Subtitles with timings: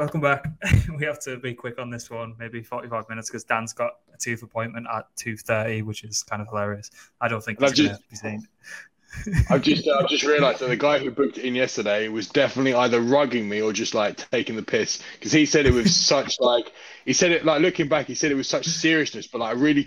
[0.00, 0.46] welcome back.
[0.98, 4.16] we have to be quick on this one, maybe 45 minutes, because Dan's got a
[4.16, 6.90] tooth appointment at 2.30, which is kind of hilarious.
[7.20, 8.48] I don't think he's going to be seen.
[9.50, 12.74] I've just I've just realised that the guy who booked it in yesterday was definitely
[12.74, 16.38] either rugging me or just like taking the piss because he said it with such
[16.38, 16.72] like
[17.04, 19.82] he said it like looking back he said it was such seriousness but like really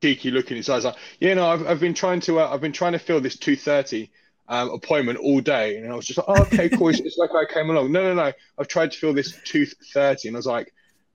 [0.00, 2.60] cheeky look in his eyes like yeah no I've, I've been trying to uh, I've
[2.60, 4.12] been trying to fill this two thirty
[4.48, 7.44] um, appointment all day and I was just like oh, okay cool it's, like I
[7.52, 10.46] came along no no no I've tried to fill this two thirty and I was
[10.46, 10.72] like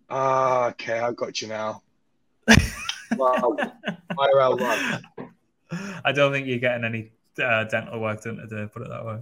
[0.09, 1.81] ah okay I got you now
[3.17, 3.57] wow
[4.11, 5.01] IRL
[6.05, 8.69] I don't think you're getting any uh, dental work done today.
[8.71, 9.19] Put it that way.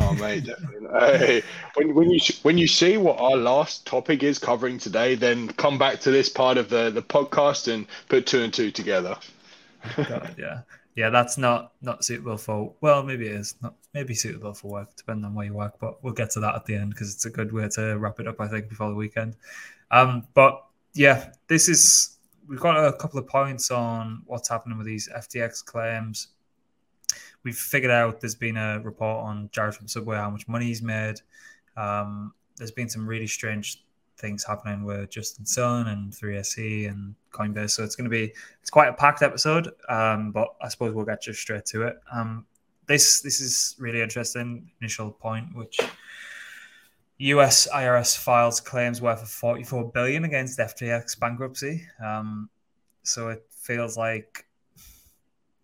[0.00, 0.88] oh mate, definitely.
[1.00, 1.42] Hey,
[1.74, 5.78] when when you when you see what our last topic is covering today, then come
[5.78, 9.16] back to this part of the the podcast and put two and two together.
[9.96, 10.60] God, yeah,
[10.96, 12.74] yeah, that's not not suitable for.
[12.80, 13.74] Well, maybe it is not.
[13.94, 15.74] Maybe suitable for work, depending on where you work.
[15.80, 18.20] But we'll get to that at the end because it's a good way to wrap
[18.20, 18.40] it up.
[18.40, 19.36] I think before the weekend.
[19.90, 24.86] Um, but yeah, this is we've got a couple of points on what's happening with
[24.86, 26.28] these FTX claims
[27.42, 30.82] we've figured out there's been a report on Jared from Subway how much money he's
[30.82, 31.16] made.
[31.76, 33.82] Um, there's been some really strange
[34.20, 37.70] things happening with Justin Sun and 3SE and Coinbase.
[37.70, 39.70] So it's going to be it's quite a packed episode.
[39.88, 41.96] Um, but I suppose we'll get just straight to it.
[42.12, 42.46] Um,
[42.86, 44.70] this this is really interesting.
[44.80, 45.78] Initial point, which
[47.18, 47.68] U.S.
[47.72, 51.86] IRS files claims worth of 44 billion against FTX bankruptcy.
[52.02, 52.48] Um,
[53.02, 54.46] so it feels like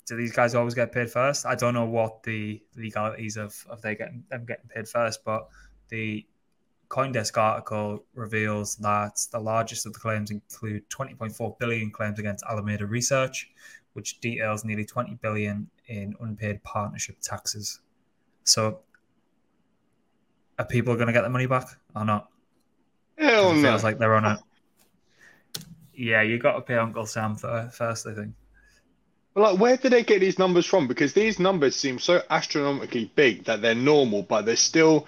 [0.07, 1.47] do these guys always get paid first?
[1.47, 5.49] I don't know what the legalities of of they getting them getting paid first, but
[5.89, 6.27] the
[6.89, 12.87] CoinDesk article reveals that the largest of the claims include 20.4 billion claims against Alameda
[12.87, 13.51] Research,
[13.95, 17.81] which details nearly 20 billion in unpaid partnership taxes.
[18.45, 18.81] So,
[20.59, 22.29] are people going to get the money back or not?
[23.19, 23.63] Hell no.
[23.63, 24.39] Feels like they're on it.
[25.95, 28.35] Yeah, you got to pay Uncle Sam first, I think.
[29.35, 30.87] But like, where did they get these numbers from?
[30.89, 35.07] Because these numbers seem so astronomically big that they're normal, but they're still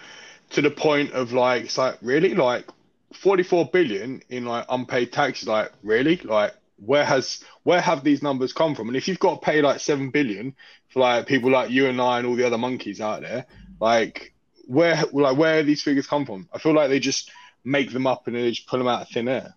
[0.51, 2.67] to the point of like, it's like really like
[3.15, 5.49] 44 billion in like unpaid taxes.
[5.49, 6.17] Like, really?
[6.17, 8.89] Like, where has where have these numbers come from?
[8.89, 10.55] And if you've got to pay like seven billion
[10.89, 13.47] for like people like you and I and all the other monkeys out there,
[13.81, 14.33] like
[14.67, 16.49] where like where these figures come from?
[16.53, 17.31] I feel like they just
[17.65, 19.55] make them up and they just pull them out of thin air.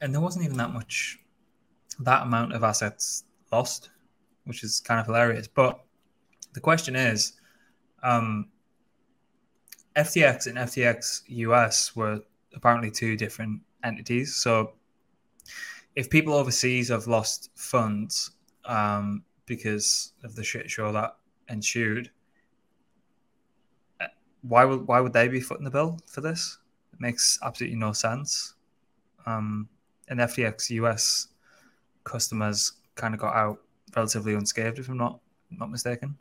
[0.00, 1.18] And there wasn't even that much
[2.00, 3.90] that amount of assets lost,
[4.44, 5.48] which is kind of hilarious.
[5.48, 5.80] But
[6.52, 7.34] the question is,
[8.02, 8.48] um,
[9.98, 12.20] FTX and FTX US were
[12.54, 14.36] apparently two different entities.
[14.36, 14.74] So
[15.96, 18.30] if people overseas have lost funds
[18.64, 21.16] um, because of the shit show that
[21.48, 22.10] ensued,
[24.00, 24.06] uh,
[24.42, 26.58] why would why would they be footing the bill for this?
[26.92, 28.54] It makes absolutely no sense.
[29.26, 29.68] Um,
[30.08, 31.28] and FTX US
[32.04, 33.58] customers kind of got out
[33.96, 35.18] relatively unscathed, if I'm not
[35.50, 36.16] not mistaken.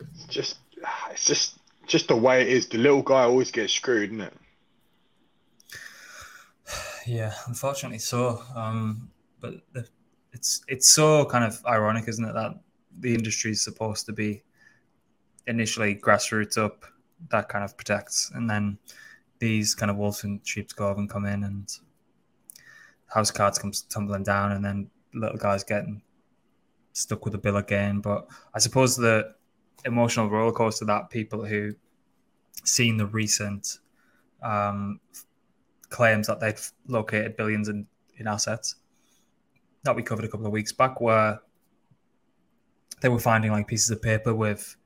[0.00, 0.58] It's just
[1.10, 2.68] it's just just the way it is.
[2.68, 4.32] The little guy always gets screwed, isn't it?
[7.06, 8.42] Yeah, unfortunately so.
[8.56, 9.86] Um, but the,
[10.32, 12.58] it's it's so kind of ironic, isn't it, that
[13.00, 14.42] the industry is supposed to be
[15.46, 16.84] initially grassroots up
[17.30, 18.78] that kind of protects, and then
[19.38, 21.78] these kind of wolves in sheep's clothing come in and
[23.06, 26.02] house cards comes tumbling down, and then little guys getting
[26.92, 28.00] stuck with the bill again.
[28.00, 29.34] But I suppose the
[29.84, 31.74] emotional rollercoaster that people who
[32.64, 33.78] seen the recent
[34.42, 35.00] um,
[35.88, 37.86] claims that they've located billions in,
[38.18, 38.76] in assets
[39.84, 41.40] that we covered a couple of weeks back, where
[43.00, 44.76] they were finding like pieces of paper with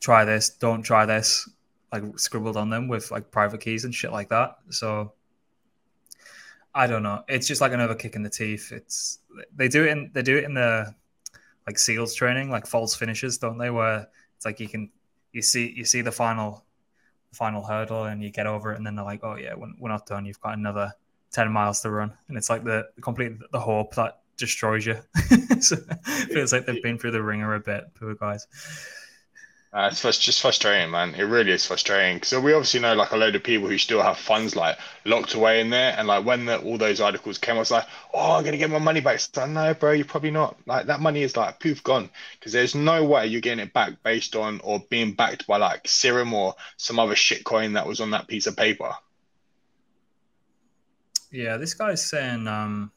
[0.00, 1.48] try this, don't try this,
[1.92, 4.56] like scribbled on them with like private keys and shit like that.
[4.70, 5.12] So
[6.74, 7.22] I don't know.
[7.28, 8.72] It's just like another kick in the teeth.
[8.72, 9.20] It's
[9.54, 10.94] they do it in they do it in the
[11.66, 13.70] like seals training, like false finishes, don't they?
[13.70, 14.90] Where it's like you can
[15.32, 16.64] you see you see the final
[17.32, 20.06] final hurdle and you get over it, and then they're like, oh yeah, we're not
[20.06, 20.24] done.
[20.26, 20.92] You've got another
[21.30, 24.96] ten miles to run, and it's like the complete the hope that destroys you.
[25.60, 28.46] so it feels like they've been through the ringer a bit, poor guys.
[29.74, 31.14] Uh, it's just frustrating, man.
[31.14, 32.22] It really is frustrating.
[32.24, 34.76] So we obviously know like a load of people who still have funds like
[35.06, 37.86] locked away in there, and like when the, all those articles came, I was like,
[38.12, 40.58] "Oh, I'm gonna get my money back." So no, bro, you're probably not.
[40.66, 44.02] Like that money is like poof gone because there's no way you're getting it back
[44.02, 48.00] based on or being backed by like Serum or some other shit coin that was
[48.00, 48.92] on that piece of paper.
[51.30, 52.92] Yeah, this guy's saying um,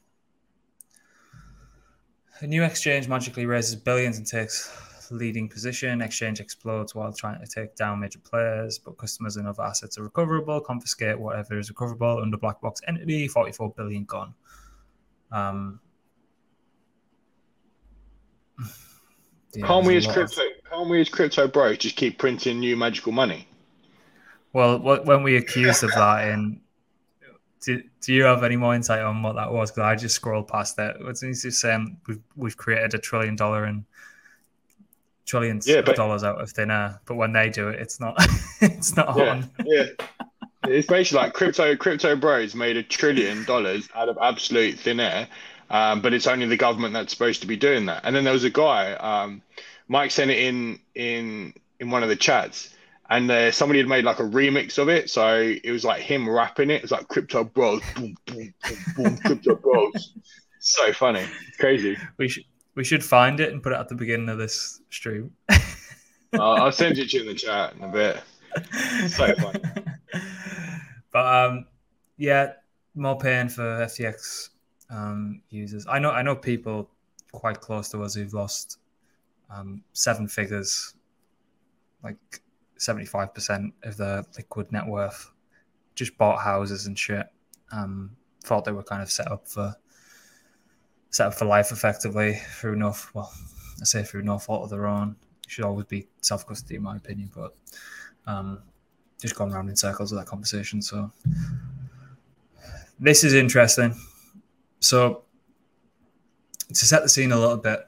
[2.40, 4.70] a new exchange magically raises billions and takes
[5.10, 6.00] leading position.
[6.00, 10.02] Exchange explodes while trying to take down major players, but customers and other assets are
[10.02, 10.60] recoverable.
[10.60, 13.28] Confiscate whatever is recoverable under black box entity.
[13.28, 14.34] 44 billion gone.
[15.32, 15.80] Um,
[19.54, 20.42] yeah, can't we as crypto?
[20.42, 20.48] Of...
[20.70, 23.48] Can't we as crypto bros just keep printing new magical money?
[24.52, 26.60] Well, when we accused of that in
[27.66, 29.70] do, do you have any more insight on what that was?
[29.70, 30.96] Because I just scrolled past that.
[30.98, 31.98] He just saying?
[32.06, 33.84] We've we've created a trillion dollar and
[35.26, 38.00] trillions yeah, but, of dollars out of thin air, but when they do it, it's
[38.00, 38.16] not.
[38.60, 39.50] it's not yeah, on.
[39.64, 39.84] yeah,
[40.64, 41.76] it's basically like crypto.
[41.76, 45.28] Crypto bros made a trillion dollars out of absolute thin air,
[45.70, 48.02] um, but it's only the government that's supposed to be doing that.
[48.04, 49.42] And then there was a guy, um,
[49.88, 52.74] Mike sent it in in in one of the chats
[53.08, 55.10] and uh, somebody had made like a remix of it.
[55.10, 56.76] So it was like him rapping it.
[56.76, 60.12] It was like Crypto Bros, boom, boom, boom, boom, Crypto Bros.
[60.58, 61.96] So funny, it's crazy.
[62.18, 62.44] We should
[62.76, 65.32] we should find it and put it at the beginning of this stream.
[65.50, 65.56] uh,
[66.38, 68.22] I'll send it to you in the chat in a bit.
[69.08, 69.60] So funny.
[71.12, 71.66] But um,
[72.18, 72.52] yeah,
[72.94, 74.50] more pain for FTX
[74.90, 75.86] um, users.
[75.88, 76.90] I know I know people
[77.32, 78.80] quite close to us who've lost
[79.48, 80.92] um, seven figures,
[82.04, 82.18] like
[82.78, 85.30] 75% of their liquid net worth,
[85.94, 87.26] just bought houses and shit.
[87.72, 88.14] Um,
[88.44, 89.74] thought they were kind of set up for
[91.16, 93.32] set up for life effectively through no well,
[93.80, 95.16] I say through no fault of their own.
[95.44, 97.54] It should always be self custody in my opinion, but
[98.26, 98.62] um,
[99.20, 100.82] just gone around in circles with that conversation.
[100.82, 101.10] So
[103.00, 103.94] this is interesting.
[104.80, 105.22] So
[106.68, 107.80] to set the scene a little bit,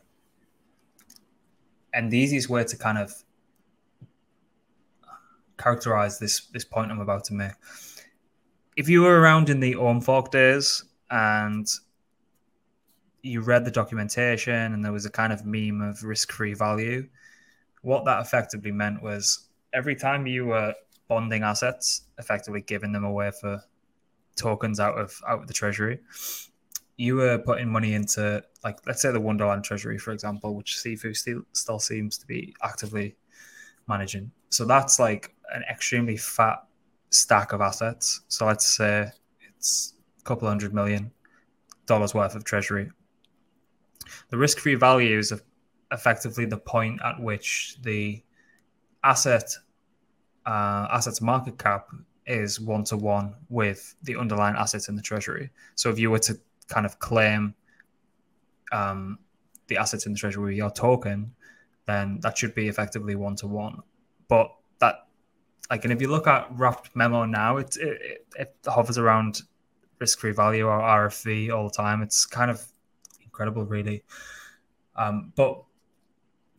[1.93, 3.13] and the easiest way to kind of
[5.59, 7.53] characterize this this point I'm about to make.
[8.77, 11.69] If you were around in the Ohm Fork days and
[13.23, 17.09] you read the documentation and there was a kind of meme of risk-free value,
[17.82, 20.75] what that effectively meant was every time you were
[21.09, 23.62] bonding assets, effectively giving them away for
[24.37, 25.99] tokens out of out of the treasury,
[26.97, 31.17] you were putting money into like let's say the Wonderland treasury, for example, which Sifu
[31.17, 33.17] still still seems to be actively
[33.88, 34.31] managing.
[34.50, 36.62] So that's like an extremely fat
[37.11, 38.23] stack of assets.
[38.29, 39.11] So let's say
[39.56, 41.11] it's a couple hundred million
[41.87, 42.91] dollars worth of treasury.
[44.31, 45.32] The risk free value is
[45.93, 48.22] effectively the point at which the
[49.05, 49.50] asset
[50.46, 51.88] uh, assets market cap
[52.26, 55.50] is one to one with the underlying assets in the treasury.
[55.75, 56.38] So if you were to
[56.69, 57.55] kind of claim
[58.72, 59.19] um,
[59.66, 61.32] the assets in the treasury with your token,
[61.87, 63.81] then that should be effectively one to one.
[64.28, 65.06] But that,
[65.70, 69.43] like, and if you look at wrapped memo now, it it, it hovers around
[69.99, 72.02] risk free value or RFV all the time.
[72.02, 72.64] It's kind of
[73.38, 74.02] incredible, really.
[74.96, 75.62] Um, but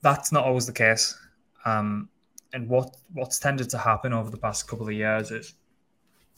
[0.01, 1.17] that's not always the case.
[1.65, 2.09] Um,
[2.53, 5.53] and what what's tended to happen over the past couple of years is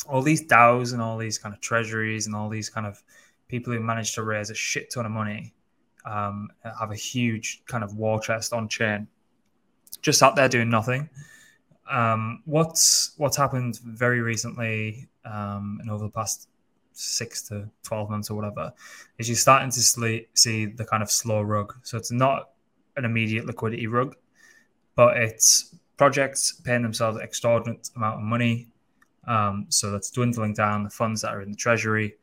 [0.09, 3.01] all these DAOs and all these kind of treasuries and all these kind of
[3.47, 5.53] people who manage to raise a shit ton of money
[6.05, 6.49] um,
[6.79, 9.07] have a huge kind of war chest on chain,
[10.01, 11.09] just sat there doing nothing.
[11.89, 16.47] Um, what's what's happened very recently um, and over the past
[16.93, 18.73] six to twelve months or whatever
[19.17, 19.81] is you're starting to
[20.33, 21.73] see the kind of slow rug.
[21.83, 22.49] So it's not
[22.97, 24.16] an immediate liquidity rug,
[24.95, 28.68] but it's projects paying themselves an extraordinary amount of money.
[29.27, 32.16] Um, so that's dwindling down the funds that are in the treasury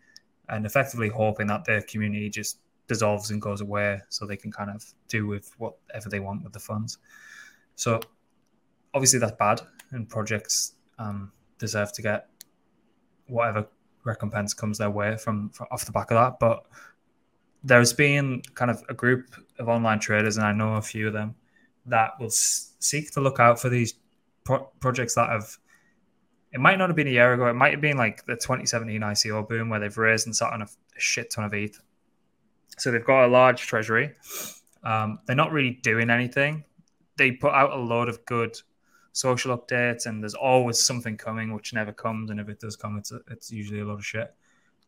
[0.49, 4.71] and effectively hoping that their community just dissolves and goes away so they can kind
[4.71, 6.99] of do with whatever they want with the funds.
[7.76, 8.00] So
[8.95, 9.61] obviously that's bad,
[9.93, 12.28] and projects um, deserve to get
[13.26, 13.69] whatever
[14.05, 16.38] recompense comes their way from, from off the back of that.
[16.38, 16.64] But
[17.62, 21.12] there's been kind of a group of online traders, and I know a few of
[21.12, 21.35] them
[21.87, 23.95] that will seek to look out for these
[24.45, 25.57] pro- projects that have.
[26.50, 27.47] It might not have been a year ago.
[27.47, 30.62] It might have been like the 2017 ICO boom where they've raised and sat on
[30.62, 31.78] a, a shit ton of ETH
[32.78, 34.14] so they've got a large treasury.
[34.83, 36.64] Um, they're not really doing anything.
[37.17, 38.57] They put out a load of good
[39.19, 42.31] social updates, and there's always something coming, which never comes.
[42.31, 44.33] And if it does come, it's a, it's usually a lot of shit.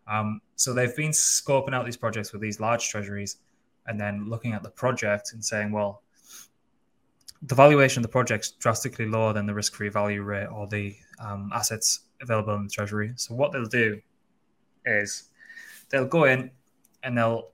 [0.06, 3.38] Um, so they've been scoping out these projects with these large treasuries,
[3.86, 6.02] and then looking at the project and saying, well,
[7.42, 11.50] the valuation of the project's drastically lower than the risk-free value rate or the um,
[11.52, 13.12] assets available in the treasury.
[13.16, 14.00] So what they'll do
[14.84, 15.30] is
[15.88, 16.50] they'll go in
[17.02, 17.48] and they'll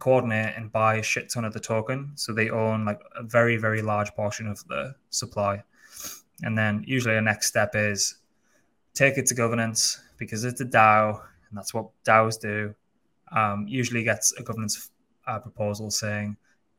[0.00, 2.10] coordinate and buy a shit ton of the token.
[2.16, 5.62] So they own like a very, very large portion of the supply.
[6.42, 8.16] And then usually the next step is
[8.94, 12.74] take it to governance because it's a DAO and that's what DAOs do.
[13.32, 14.90] Um, usually gets a governance
[15.26, 16.36] uh, proposal saying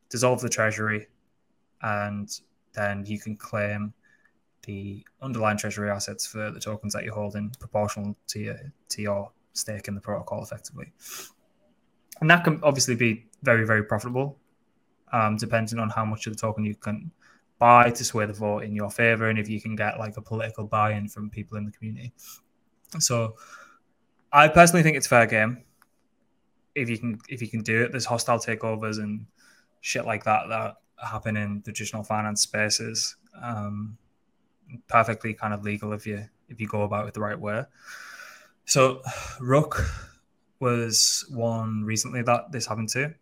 [0.09, 1.07] dissolve the treasury
[1.81, 2.29] and
[2.73, 3.93] then you can claim
[4.63, 8.57] the underlying treasury assets for the tokens that you're holding proportional to your
[8.89, 10.91] to your stake in the protocol effectively.
[12.21, 14.37] And that can obviously be very, very profitable,
[15.11, 17.11] um, depending on how much of the token you can
[17.59, 20.21] buy to sway the vote in your favor and if you can get like a
[20.21, 22.11] political buy-in from people in the community.
[22.99, 23.35] So
[24.31, 25.63] I personally think it's fair game.
[26.75, 29.25] If you can if you can do it, there's hostile takeovers and
[29.81, 33.15] shit like that that happen in traditional finance spaces.
[33.41, 33.97] Um,
[34.87, 37.63] perfectly kind of legal if you if you go about it the right way.
[38.65, 39.01] So
[39.39, 39.81] Rook
[40.59, 43.13] was one recently that this happened to.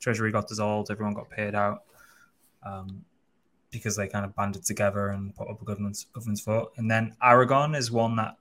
[0.00, 1.84] Treasury got dissolved, everyone got paid out
[2.64, 3.04] um,
[3.70, 6.72] because they kind of banded together and put up a governance governance vote.
[6.76, 8.36] And then Aragon is one that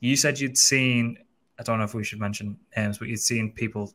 [0.00, 1.18] you said you'd seen.
[1.58, 3.92] I don't know if we should mention names, but you'd seen people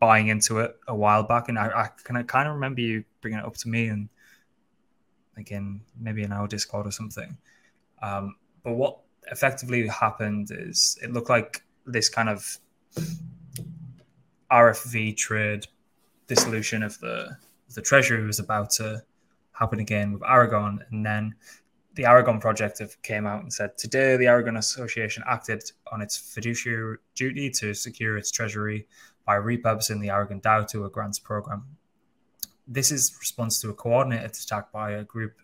[0.00, 3.04] buying into it a while back, and I, I can I kind of remember you
[3.20, 4.08] bringing it up to me and
[5.36, 7.36] again maybe in our Discord or something.
[8.02, 8.98] Um, but what
[9.30, 12.58] effectively happened is it looked like this kind of
[14.50, 15.66] RFV trade
[16.26, 17.36] dissolution of the
[17.74, 19.02] the treasury was about to
[19.54, 21.34] happen again with Aragon, and then
[21.94, 26.16] the Aragon project have came out and said today the Aragon Association acted on its
[26.16, 28.86] fiduciary duty to secure its treasury
[29.24, 31.64] by repurposing the Aragon DAO to a grants program.
[32.66, 35.34] This is response to a coordinated attack by a group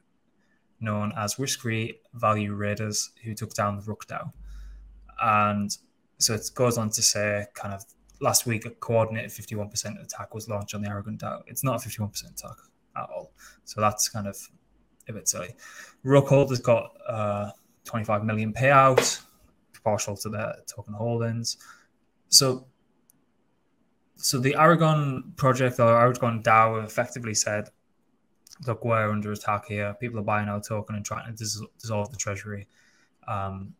[0.80, 4.32] known as risk-free value raiders who took down the Rook DAO.
[5.22, 5.76] And
[6.18, 7.84] so it goes on to say, kind of
[8.20, 11.42] last week, a coordinated 51% attack was launched on the Aragon DAO.
[11.46, 12.56] It's not a 51% attack
[12.96, 13.32] at all.
[13.64, 14.36] So that's kind of
[15.08, 15.54] a bit silly.
[16.04, 17.50] Rookhold has got uh,
[17.84, 19.20] 25 million payout,
[19.72, 21.56] proportional to their token holdings.
[22.28, 22.66] So
[24.16, 27.70] so the Aragon project or Aragon DAO effectively said
[28.66, 29.94] look, we're under attack here.
[30.00, 32.66] People are buying our token and trying to dis- dissolve the treasury.
[33.26, 33.74] Um,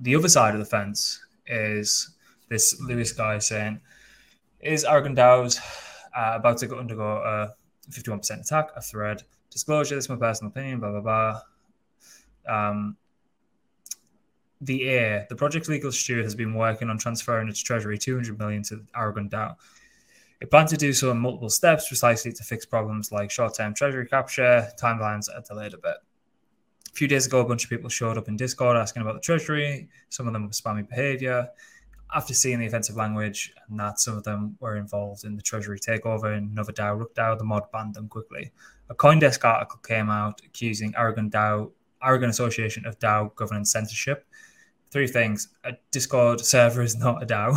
[0.00, 2.10] the other side of the fence is
[2.48, 3.80] this Lewis guy saying,
[4.60, 5.58] is Aragon DAOs
[6.16, 7.54] uh, about to go undergo a
[7.90, 9.22] 51% attack, a thread?
[9.50, 11.40] Disclosure, this is my personal opinion, blah, blah, blah.
[12.46, 12.96] Um,
[14.60, 18.62] the heir, the project legal steward, has been working on transferring its treasury 200 million
[18.64, 19.56] to Aragon DAO.
[20.40, 23.74] It plans to do so in multiple steps precisely to fix problems like short term
[23.74, 24.68] treasury capture.
[24.80, 25.96] Timelines are delayed a bit.
[26.90, 29.20] A few days ago, a bunch of people showed up in Discord asking about the
[29.20, 29.88] treasury.
[30.10, 31.48] Some of them were spammy behavior.
[32.14, 35.80] After seeing the offensive language and that some of them were involved in the treasury
[35.80, 38.52] takeover in another DAO, Rook the mod banned them quickly.
[38.88, 41.30] A Coindesk article came out accusing Aragon
[42.00, 44.26] Aragon Association of DAO governance censorship.
[44.92, 47.56] Three things: a Discord server is not a DAO.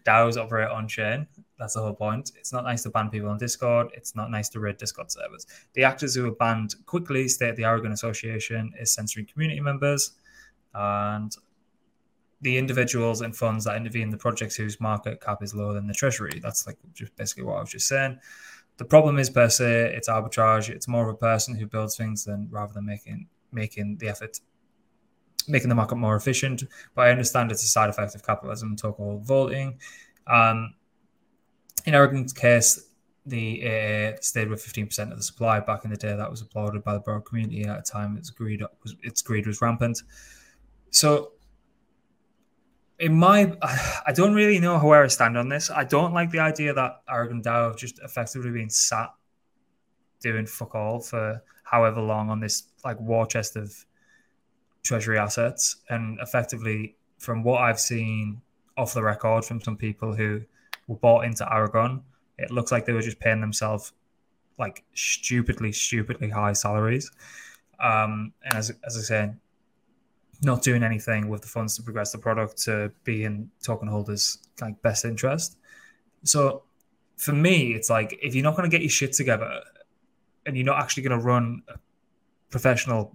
[0.04, 1.26] DAOs operate on chain.
[1.58, 2.32] That's the whole point.
[2.38, 3.88] It's not nice to ban people on Discord.
[3.92, 5.46] It's not nice to raid Discord servers.
[5.74, 10.12] The actors who were banned quickly state the Aragon Association is censoring community members,
[10.72, 11.36] and
[12.40, 15.86] the individuals and funds that intervene in the projects whose market cap is lower than
[15.86, 16.38] the treasury.
[16.42, 18.18] That's like just basically what I was just saying.
[18.76, 20.68] The problem is per se, it's arbitrage.
[20.68, 24.38] It's more of a person who builds things than rather than making making the effort
[25.48, 26.64] making the market more efficient.
[26.94, 29.78] But I understand it's a side effect of capitalism, token voting.
[30.26, 30.74] Um,
[31.86, 32.88] in Aragon's case,
[33.26, 36.14] the AA stayed with 15% of the supply back in the day.
[36.14, 39.46] That was applauded by the broad community at a time its greed was its greed
[39.46, 40.02] was rampant.
[40.90, 41.32] So,
[42.98, 45.70] in my, I don't really know where I stand on this.
[45.70, 49.10] I don't like the idea that Aragon have just effectively been sat
[50.20, 53.72] doing fuck all for however long on this like war chest of
[54.82, 58.40] treasury assets, and effectively, from what I've seen
[58.76, 60.40] off the record from some people who
[60.86, 62.02] were bought into Aragon,
[62.38, 63.92] it looks like they were just paying themselves
[64.58, 67.10] like stupidly, stupidly high salaries.
[67.80, 69.38] Um, and as, as I said,
[70.42, 74.38] not doing anything with the funds to progress the product to be in token holders'
[74.60, 75.56] like best interest.
[76.24, 76.62] So
[77.16, 79.60] for me, it's like if you're not going to get your shit together
[80.46, 81.78] and you're not actually going to run a
[82.50, 83.12] professional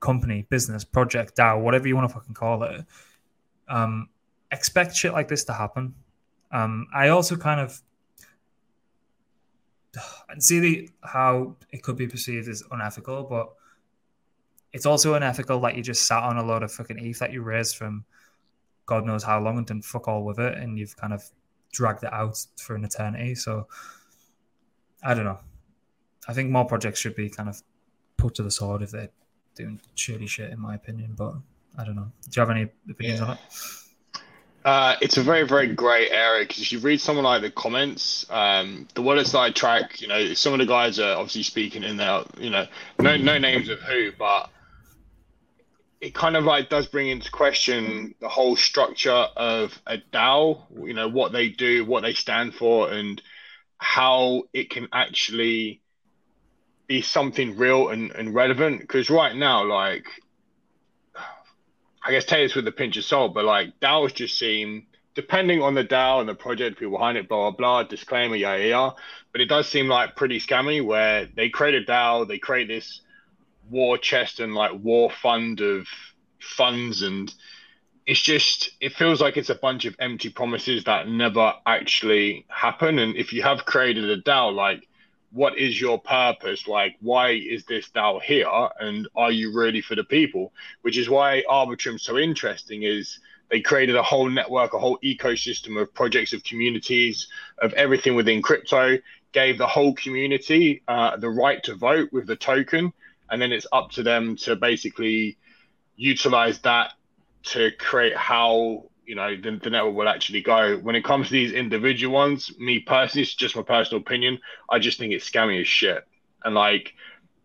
[0.00, 2.84] company, business, project, DAO, whatever you want to fucking call it,
[3.68, 4.08] um,
[4.50, 5.94] expect shit like this to happen.
[6.50, 7.80] Um, I also kind of
[10.38, 13.54] see the, how it could be perceived as unethical, but
[14.74, 17.42] it's also unethical that you just sat on a lot of fucking ETH that you
[17.42, 18.04] raised from
[18.86, 21.24] God knows how long and didn't fuck all with it, and you've kind of
[21.72, 23.34] dragged it out for an eternity.
[23.36, 23.66] So
[25.02, 25.38] I don't know.
[26.28, 27.62] I think more projects should be kind of
[28.16, 29.10] put to the sword if they're
[29.54, 31.14] doing shitty shit, in my opinion.
[31.16, 31.34] But
[31.78, 32.10] I don't know.
[32.24, 33.26] Do you have any opinions yeah.
[33.26, 33.38] on it?
[34.64, 38.26] Uh, it's a very, very grey area because if you read someone like the comments,
[38.30, 41.84] um, the wallets that I track, you know, some of the guys are obviously speaking
[41.84, 42.66] in there, you know,
[42.98, 44.50] no, no names of who, but
[46.04, 50.92] it kind of like does bring into question the whole structure of a DAO, you
[50.92, 53.22] know, what they do, what they stand for, and
[53.78, 55.80] how it can actually
[56.86, 58.82] be something real and, and relevant.
[58.82, 60.04] Because right now, like,
[62.04, 65.62] I guess take this with a pinch of salt, but like DAOs just seem, depending
[65.62, 68.90] on the DAO and the project, people behind it, blah, blah, blah, disclaimer, yeah, yeah.
[69.32, 73.00] But it does seem like pretty scammy where they create a DAO, they create this
[73.70, 75.86] war chest and like war fund of
[76.38, 77.32] funds and
[78.06, 82.98] it's just it feels like it's a bunch of empty promises that never actually happen
[82.98, 84.86] and if you have created a DAO like
[85.34, 86.68] what is your purpose?
[86.68, 88.48] Like, why is this DAO here?
[88.78, 90.52] And are you really for the people?
[90.82, 93.18] Which is why Arbitrum's so interesting is
[93.50, 97.26] they created a whole network, a whole ecosystem of projects, of communities,
[97.58, 98.98] of everything within crypto,
[99.32, 102.92] gave the whole community uh, the right to vote with the token.
[103.30, 105.38] And then it's up to them to basically
[105.96, 106.92] utilize that
[107.44, 110.76] to create how you know the, the network will actually go.
[110.78, 114.38] When it comes to these individual ones, me personally, it's just my personal opinion.
[114.70, 116.06] I just think it's scammy as shit.
[116.44, 116.94] And like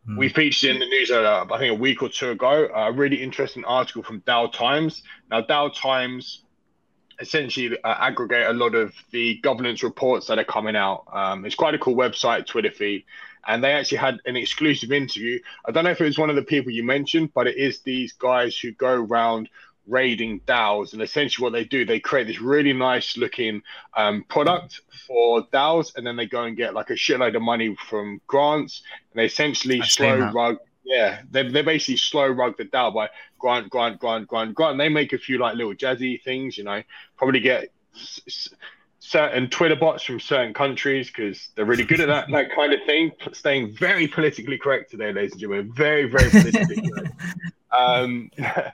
[0.05, 0.17] hmm.
[0.17, 3.21] we featured in the news, uh, I think a week or two ago, a really
[3.21, 5.03] interesting article from DAO Times.
[5.29, 6.43] Now, DAO Times
[7.19, 11.03] essentially uh, aggregate a lot of the governance reports that are coming out.
[11.11, 13.03] Um, it's quite a cool website, Twitter feed,
[13.47, 15.39] and they actually had an exclusive interview.
[15.65, 17.81] I don't know if it was one of the people you mentioned, but it is
[17.81, 19.49] these guys who go around
[19.89, 20.93] raiding DAOs.
[20.93, 23.61] And essentially, what they do, they create this really nice looking
[23.97, 27.75] um, product for DAOs, and then they go and get like a shitload of money
[27.89, 30.57] from grants, and they essentially I've slow rug.
[30.85, 34.71] Yeah, they they basically slow rug the DAO by grant, grant, grant, grant, grant.
[34.71, 36.81] And they make a few like little jazzy things, you know,
[37.17, 37.69] probably get.
[39.01, 42.73] S- certain Twitter bots from certain countries because they're really good at that that kind
[42.73, 43.11] of thing.
[43.33, 45.73] Staying very politically correct today, ladies and gentlemen.
[45.73, 47.13] Very, very politically correct.
[47.71, 48.71] Um, I,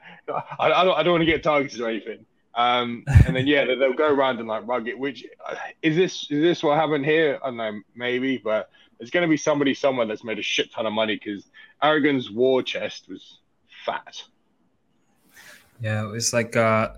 [0.60, 2.26] I, don't, I don't want to get targeted or anything.
[2.56, 4.97] Um, and then yeah, they'll go around and like rug it.
[4.97, 6.32] Which uh, is this?
[6.32, 7.38] Is this what happened here?
[7.43, 10.71] I don't know, maybe, but there's going to be somebody somewhere that's made a shit
[10.71, 11.45] ton of money because
[11.84, 13.39] Aragon's war chest was
[13.86, 14.23] fat.
[15.82, 16.93] Yeah, it was like uh,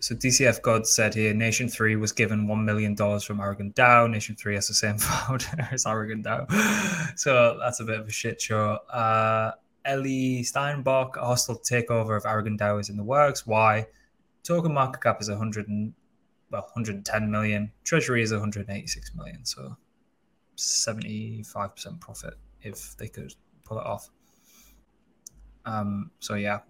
[0.00, 4.10] so DCF God said here Nation 3 was given $1 million from Aragon DAO.
[4.10, 6.46] Nation 3 has the same founder as Aragon DAO.
[7.16, 8.78] So that's a bit of a shit show.
[8.90, 9.52] Uh,
[9.84, 13.46] Ellie Steinbach, a hostile takeover of Aragon DAO is in the works.
[13.46, 13.86] Why?
[14.42, 15.92] Token market cap is 100 and,
[16.50, 17.70] well, 110 million.
[17.84, 19.44] Treasury is 186 million.
[19.44, 19.76] So
[20.56, 23.34] 75% profit if they could
[23.64, 24.08] pull it off.
[25.70, 26.60] Um, so yeah,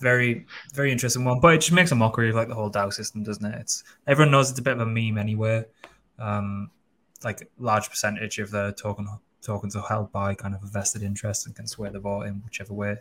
[0.00, 1.40] very very interesting one.
[1.40, 3.58] But it just makes a mockery of like the whole DAO system, doesn't it?
[3.60, 5.64] It's everyone knows it's a bit of a meme anyway.
[6.18, 6.70] Um,
[7.24, 9.08] like large percentage of the token
[9.42, 12.42] tokens are held by kind of a vested interest and can sway the vote in
[12.44, 12.96] whichever way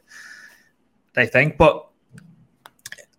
[1.13, 1.57] they think.
[1.57, 1.87] But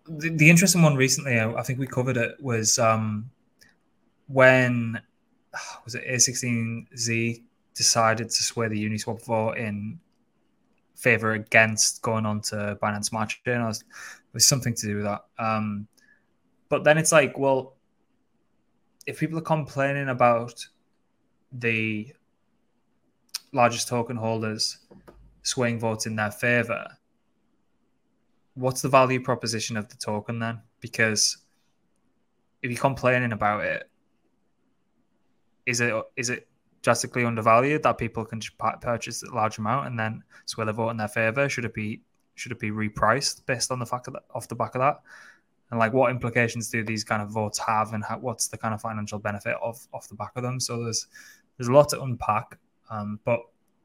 [0.07, 3.29] the, the interesting one recently, I, I, think we covered it, was um,
[4.27, 5.01] when
[5.83, 7.41] was it A16Z
[7.73, 9.99] decided to sway the Uniswap vote in
[10.95, 13.61] favor against going on to Binance Smart Chain.
[13.61, 13.83] It
[14.33, 15.21] was, something to do with that.
[15.39, 15.87] Um,
[16.67, 17.75] but then it's like, well,
[19.05, 20.65] if people are complaining about
[21.51, 22.13] the
[23.53, 24.79] largest token holders
[25.43, 26.85] swaying votes in their favor,
[28.55, 30.59] what's the value proposition of the token then?
[30.81, 31.37] Because
[32.61, 33.89] if you're complaining about it,
[35.65, 36.47] is it is it
[36.85, 38.39] drastically undervalued that people can
[38.79, 41.49] purchase a large amount and then sway the vote in their favor?
[41.49, 42.01] Should it be
[42.35, 44.99] should it be repriced based on the fact of that, off the back of that?
[45.71, 48.73] And like, what implications do these kind of votes have, and how, what's the kind
[48.73, 50.59] of financial benefit of off the back of them?
[50.59, 51.07] So there's
[51.57, 52.57] there's a lot to unpack.
[52.91, 53.39] Um, but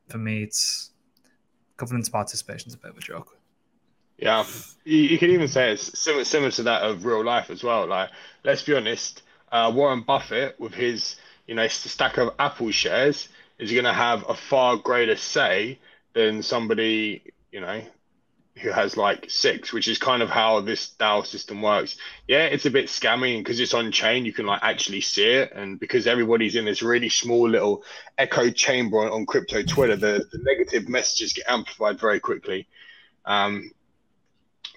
[0.08, 0.90] for me, it's
[1.78, 3.38] governance participation is a bit of a joke.
[4.18, 4.44] Yeah,
[4.84, 7.86] you, you can even say it's similar, similar to that of real life as well.
[7.86, 8.10] Like,
[8.44, 11.16] let's be honest, uh, Warren Buffett with his
[11.50, 15.80] you know stack of Apple shares is going to have a far greater say
[16.14, 17.82] than somebody you know
[18.56, 21.96] who has like six, which is kind of how this DAO system works.
[22.28, 25.52] Yeah, it's a bit scammy because it's on chain, you can like actually see it,
[25.52, 27.82] and because everybody's in this really small little
[28.16, 32.68] echo chamber on, on crypto Twitter, the, the negative messages get amplified very quickly.
[33.24, 33.72] Um,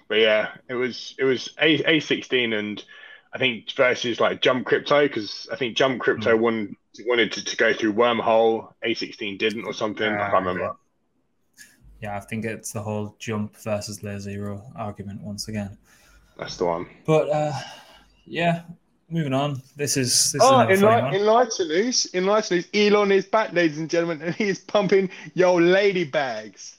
[0.08, 2.82] but yeah, it was it was a a sixteen and
[3.34, 6.40] I think versus like Jump Crypto because I think Jump Crypto mm.
[6.40, 10.06] won, wanted to, to go through Wormhole, a sixteen didn't or something.
[10.06, 10.76] Uh, I can't remember
[12.04, 15.78] yeah, I think it's the whole jump versus layer zero argument once again.
[16.36, 16.86] That's the one.
[17.06, 17.52] But uh,
[18.26, 18.62] yeah,
[19.08, 19.62] moving on.
[19.76, 23.10] This is this Oh, is in, another light, in lighter news, in lighter news, Elon
[23.10, 26.76] is back, ladies and gentlemen, and he is pumping yo lady bags.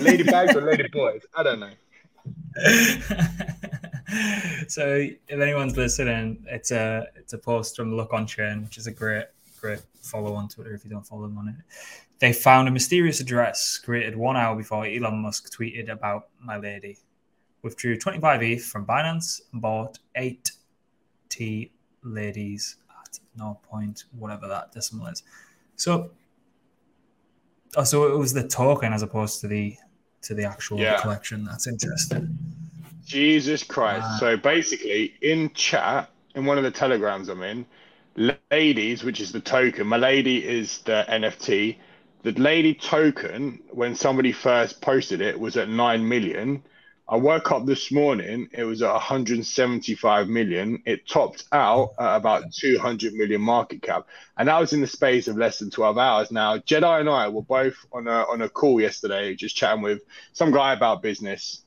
[0.00, 1.20] lady bags or lady boys?
[1.36, 1.72] I don't know.
[4.68, 9.26] so if anyone's listening, it's a it's a post from Lookonchain, which is a great
[9.60, 11.54] great follow on Twitter if you don't follow them on it.
[12.18, 16.98] They found a mysterious address created one hour before Elon Musk tweeted about Milady.
[17.62, 20.52] Withdrew 25 ETH from Binance and bought eight
[21.28, 25.22] T ladies at no point whatever that decimal is.
[25.76, 26.10] So
[27.76, 29.76] oh, so it was the token as opposed to the
[30.22, 31.00] to the actual Yeah.
[31.00, 31.44] collection.
[31.44, 32.38] That's interesting.
[33.08, 34.02] Jesus Christ.
[34.02, 34.16] Wow.
[34.20, 37.66] So basically, in chat, in one of the telegrams I'm in,
[38.50, 41.76] ladies, which is the token, Milady is the NFT.
[42.22, 46.62] The lady token, when somebody first posted it, was at 9 million.
[47.08, 50.82] I woke up this morning, it was at 175 million.
[50.84, 54.06] It topped out at about 200 million market cap.
[54.36, 56.30] And that was in the space of less than 12 hours.
[56.30, 60.02] Now, Jedi and I were both on a, on a call yesterday, just chatting with
[60.32, 61.62] some guy about business.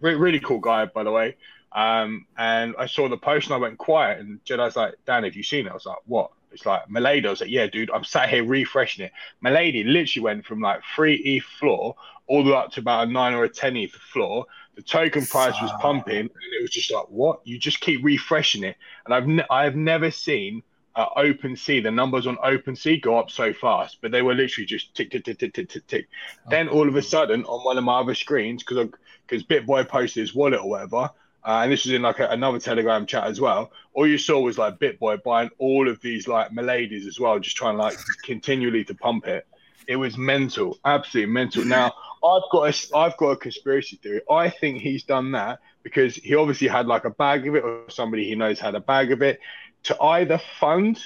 [0.00, 1.36] Re- really cool guy, by the way.
[1.72, 4.20] Um, and I saw the post and I went quiet.
[4.20, 5.70] And Jedi's like, Dan, have you seen it?
[5.70, 6.30] I was like, what?
[6.52, 7.26] It's like Milady.
[7.26, 9.12] I was like, yeah, dude, I'm sat here refreshing it.
[9.40, 11.94] Milady literally went from like three E floor
[12.26, 14.46] all the way up to about a nine or a 10 ETH floor.
[14.76, 17.40] The token price was pumping, and it was just like, what?
[17.44, 18.76] You just keep refreshing it.
[19.04, 20.62] And I've ne- I've never seen
[20.94, 24.66] uh, OpenSea, the numbers on Open OpenSea go up so fast, but they were literally
[24.66, 26.08] just tick, tick, tick, tick, tick, tick, tick.
[26.48, 28.88] Then all of a sudden, on one of my other screens, because
[29.30, 31.10] because BitBoy posted his wallet or whatever,
[31.44, 33.70] uh, and this was in like a, another Telegram chat as well.
[33.94, 37.56] All you saw was like BitBoy buying all of these like Miladies as well, just
[37.56, 39.46] trying like continually to pump it.
[39.86, 41.64] It was mental, absolutely mental.
[41.64, 41.92] Now
[42.24, 44.20] I've got a, I've got a conspiracy theory.
[44.30, 47.84] I think he's done that because he obviously had like a bag of it, or
[47.88, 49.40] somebody he knows had a bag of it,
[49.84, 51.00] to either fund.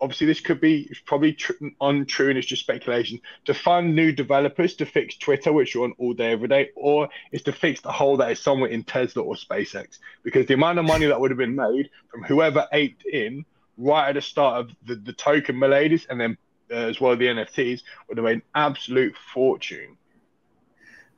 [0.00, 3.20] Obviously, this could be it's probably tr- untrue and it's just speculation.
[3.46, 7.08] To fund new developers to fix Twitter, which you're on all day every day, or
[7.32, 9.98] is to fix the hole that is somewhere in Tesla or SpaceX.
[10.22, 13.44] Because the amount of money that would have been made from whoever aped in
[13.76, 16.36] right at the start of the, the token Miladies and then
[16.70, 19.96] uh, as well the NFTs would have made an absolute fortune.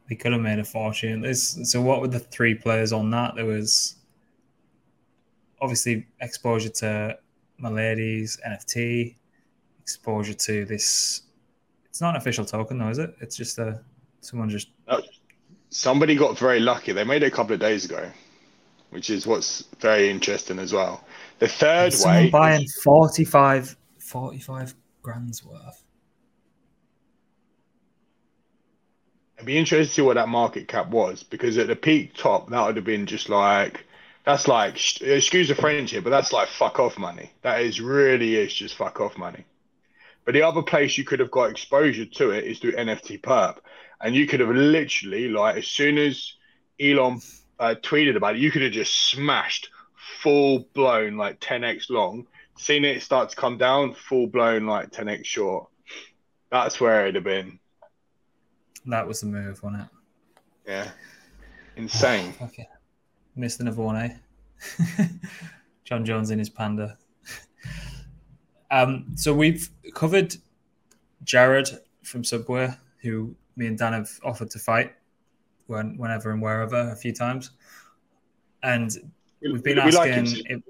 [0.09, 1.21] They could have made a fortune.
[1.21, 3.35] There's, so what were the three players on that?
[3.37, 3.97] There was
[5.61, 7.19] obviously exposure to
[7.61, 9.16] Milady's NFT,
[9.81, 11.23] exposure to this.
[11.87, 13.14] It's not an official token though, is it?
[13.20, 13.81] It's just a
[14.20, 14.68] someone just
[15.70, 16.92] Somebody got very lucky.
[16.92, 18.11] They made it a couple of days ago,
[18.90, 21.05] which is what's very interesting as well.
[21.38, 25.85] The third someone way, buying 45, 45 grand's worth.
[29.38, 32.51] I'd be interested to see what that market cap was because at the peak top,
[32.51, 33.87] that would have been just like
[34.31, 37.33] that's like excuse the French here, but that's like fuck off money.
[37.43, 39.45] That is really is just fuck off money.
[40.25, 43.57] But the other place you could have got exposure to it is through NFT Perp,
[44.01, 46.35] and you could have literally like as soon as
[46.81, 47.21] Elon
[47.59, 49.71] uh, tweeted about it, you could have just smashed
[50.23, 55.25] full blown like 10x long, seen it start to come down, full blown like 10x
[55.25, 55.69] short.
[56.53, 57.59] That's where it'd have been.
[58.87, 59.88] That was the move, wasn't it?
[60.66, 60.90] Yeah.
[61.77, 62.35] Insane.
[62.43, 62.69] Okay.
[63.37, 64.16] Missed another one, eh?
[65.85, 66.99] John Jones in his panda.
[68.71, 70.37] um, so we've covered
[71.25, 71.69] Jared
[72.03, 74.95] from Subway, who me and Dan have offered to fight
[75.66, 77.51] when, whenever and wherever a few times.
[78.62, 78.90] And
[79.43, 80.62] we've been We like asking if,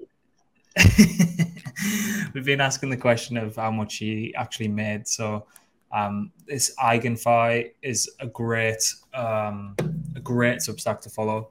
[2.35, 5.09] we've been asking the question of how much he actually made.
[5.09, 5.47] So
[5.93, 8.83] um, this EigenPhi is a great
[9.15, 9.75] um,
[10.15, 11.51] a great Substack to follow.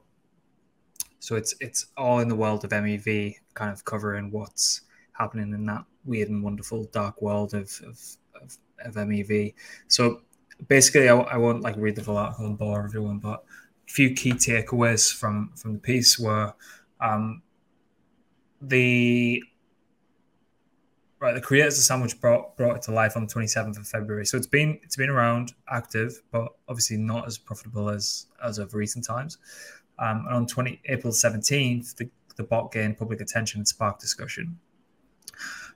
[1.20, 5.66] So it's it's all in the world of MEV, kind of covering what's happening in
[5.66, 8.00] that weird and wonderful dark world of of,
[8.42, 9.54] of, of MEV.
[9.86, 10.22] So
[10.66, 13.44] basically, I, I won't like read the full article and bore everyone, but
[13.88, 16.54] a few key takeaways from from the piece were
[17.00, 17.42] um,
[18.62, 19.42] the
[21.18, 24.24] right the creators of sandwich brought brought it to life on the 27th of february
[24.24, 28.74] so it's been it's been around active but obviously not as profitable as as of
[28.74, 29.38] recent times
[30.00, 34.58] um, and on 20 april 17th the, the bot gained public attention and sparked discussion.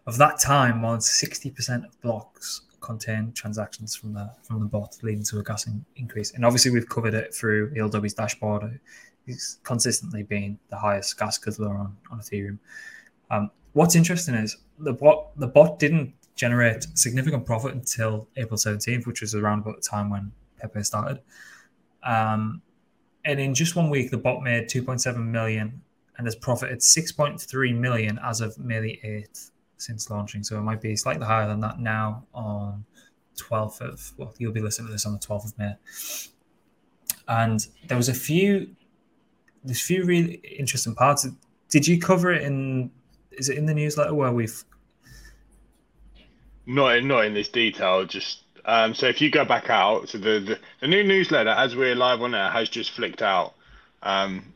[0.07, 4.99] Of that time more than 60% of blocks contain transactions from the from the bot
[5.03, 6.33] leading to a gas in, increase.
[6.33, 8.79] And obviously we've covered it through elw's dashboard.
[9.27, 12.59] He's consistently been the highest gas guzzler on, on ethereum.
[13.31, 19.07] Um, what's interesting is the bot the bot didn't generate significant profit until April 17th,
[19.07, 21.21] which was around about the time when Pepe started.
[22.03, 22.61] Um,
[23.25, 25.81] and in just one week, the bot made 2.7 million
[26.17, 30.43] and has profited 6.3 million as of May the 8th since launching.
[30.45, 32.85] So it might be slightly higher than that now on
[33.37, 35.75] 12th of, well, you'll be listening to this on the 12th of May.
[37.27, 38.75] And there was a few,
[39.65, 41.27] there's a few really interesting parts.
[41.69, 42.91] Did you cover it in,
[43.33, 44.65] is it in the newsletter where we've?
[46.67, 50.19] Not in, not in this detail, just um, so if you go back out, so
[50.19, 53.55] the, the, the new newsletter as we're live on air has just flicked out.
[54.03, 54.55] Um,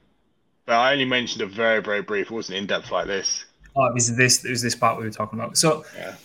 [0.66, 2.26] but I only mentioned a very very brief.
[2.26, 3.44] It wasn't in depth like this.
[3.76, 4.44] Oh, it was this.
[4.44, 5.56] It was this part we were talking about.
[5.56, 6.16] So yeah.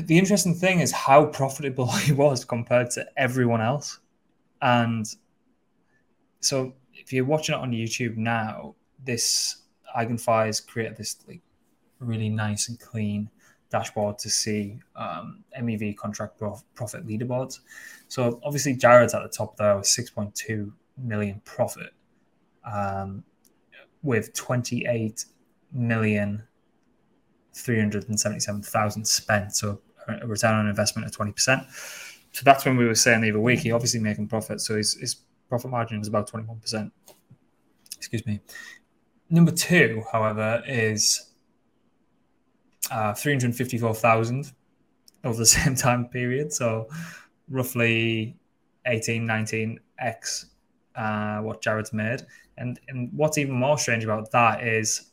[0.00, 3.98] the interesting thing is how profitable he was compared to everyone else,
[4.60, 5.06] and
[6.40, 9.62] so if you're watching it on YouTube now, this
[9.96, 11.40] EigenPhi has created this like
[12.00, 13.30] really nice and clean
[13.72, 17.60] dashboard to see um, MEV contract prof- profit leaderboards.
[18.06, 21.92] So obviously Jared's at the top there with 6.2 million profit,
[22.70, 23.24] um,
[24.02, 25.24] with 28
[25.72, 26.42] million
[27.54, 29.56] 377,000 spent.
[29.56, 31.66] So a return on investment of 20%.
[32.32, 34.60] So that's when we were saying the other week, he obviously making profit.
[34.60, 35.16] So his, his
[35.48, 36.90] profit margin is about 21%.
[37.96, 38.40] Excuse me.
[39.30, 41.31] Number two, however, is
[42.92, 44.52] uh, 354,000
[45.24, 46.52] over the same time period.
[46.52, 46.88] So
[47.48, 48.36] roughly
[48.86, 50.46] 18, 19x
[50.94, 52.22] uh, what Jared's made.
[52.58, 55.10] And, and what's even more strange about that is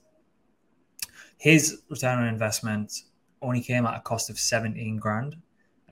[1.38, 3.04] his return on investment
[3.42, 5.38] only came at a cost of 17 grand.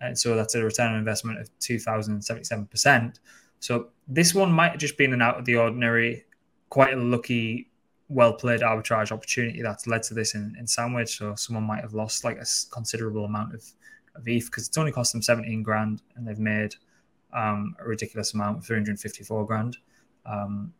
[0.01, 3.19] And so that's a return on investment of 2,077%.
[3.59, 6.25] So this one might have just been an out of the ordinary,
[6.69, 7.69] quite a lucky
[8.09, 11.17] well played arbitrage opportunity that's led to this in, in Sandwich.
[11.17, 13.63] So someone might have lost like a considerable amount of,
[14.15, 16.75] of ETH because it's only cost them 17 grand and they've made
[17.33, 19.77] um, a ridiculous amount, 354 grand.
[20.25, 20.73] Um,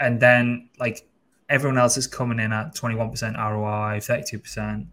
[0.00, 1.08] and then like
[1.48, 4.86] everyone else is coming in at 21% ROI, 32%.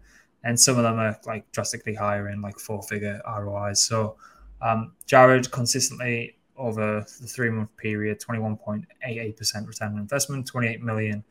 [0.44, 3.82] And some of them are like drastically higher in like four figure ROIs.
[3.82, 4.16] So
[4.60, 11.24] um, Jared consistently over the three month period, 21.88% return on investment, 28 million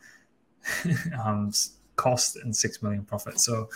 [1.24, 1.52] um,
[1.96, 3.40] cost, and 6 million profit.
[3.40, 3.70] So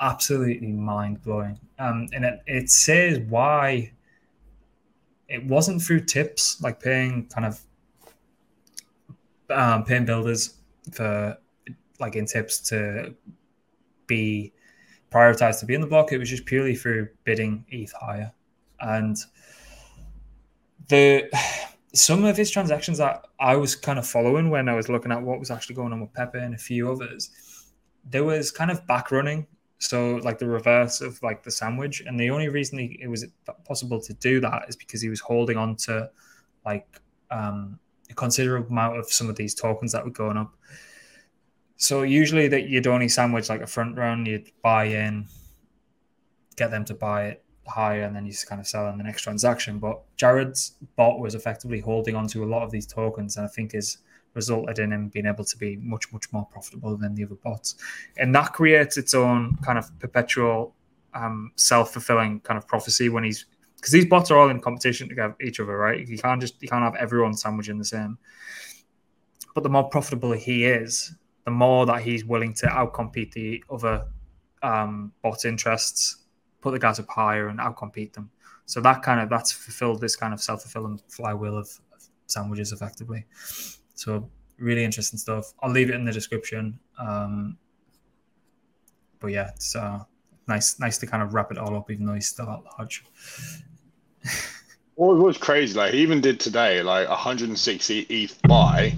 [0.00, 1.58] absolutely mind blowing.
[1.78, 3.92] Um, and it, it says why
[5.28, 7.60] it wasn't through tips, like paying kind of
[9.50, 10.54] um, paying builders
[10.92, 11.36] for
[11.98, 13.14] like in tips to
[14.06, 14.52] be
[15.10, 16.12] prioritized to be in the block.
[16.12, 18.32] It was just purely through bidding ETH higher.
[18.80, 19.16] And
[20.90, 21.30] the
[21.94, 25.22] some of his transactions that I was kind of following when I was looking at
[25.22, 27.30] what was actually going on with Pepe and a few others,
[28.04, 29.46] there was kind of back running.
[29.78, 33.26] So like the reverse of like the sandwich, and the only reason he, it was
[33.64, 36.10] possible to do that is because he was holding on to
[36.66, 37.00] like
[37.30, 37.78] um,
[38.10, 40.54] a considerable amount of some of these tokens that were going up.
[41.76, 45.26] So usually that you'd only sandwich like a front run, you'd buy in,
[46.56, 49.22] get them to buy it, higher and then you kind of sell in the next
[49.22, 49.78] transaction.
[49.78, 53.48] But Jared's bot was effectively holding on to a lot of these tokens, and I
[53.48, 53.98] think has
[54.34, 57.76] resulted in him being able to be much, much more profitable than the other bots.
[58.16, 60.74] And that creates its own kind of perpetual
[61.14, 63.46] um, self fulfilling kind of prophecy when he's
[63.76, 66.06] because these bots are all in competition to each other, right?
[66.06, 68.18] You can't just you can't have everyone sandwiching the same.
[69.54, 74.04] But the more profitable he is, the more that he's willing to outcompete the other
[74.62, 76.18] um, bot interests
[76.60, 78.30] put the guys up higher and outcompete them.
[78.66, 82.72] So that kind of that's fulfilled this kind of self fulfilling flywheel of, of, sandwiches
[82.72, 83.24] effectively.
[83.94, 85.52] So really interesting stuff.
[85.62, 86.78] I'll leave it in the description.
[86.98, 87.58] Um,
[89.18, 90.04] but yeah, it's uh,
[90.46, 93.04] nice nice to kind of wrap it all up, even though he's still at large.
[94.96, 95.76] well, it was crazy.
[95.76, 98.94] Like he even did today, like 160 ETH buy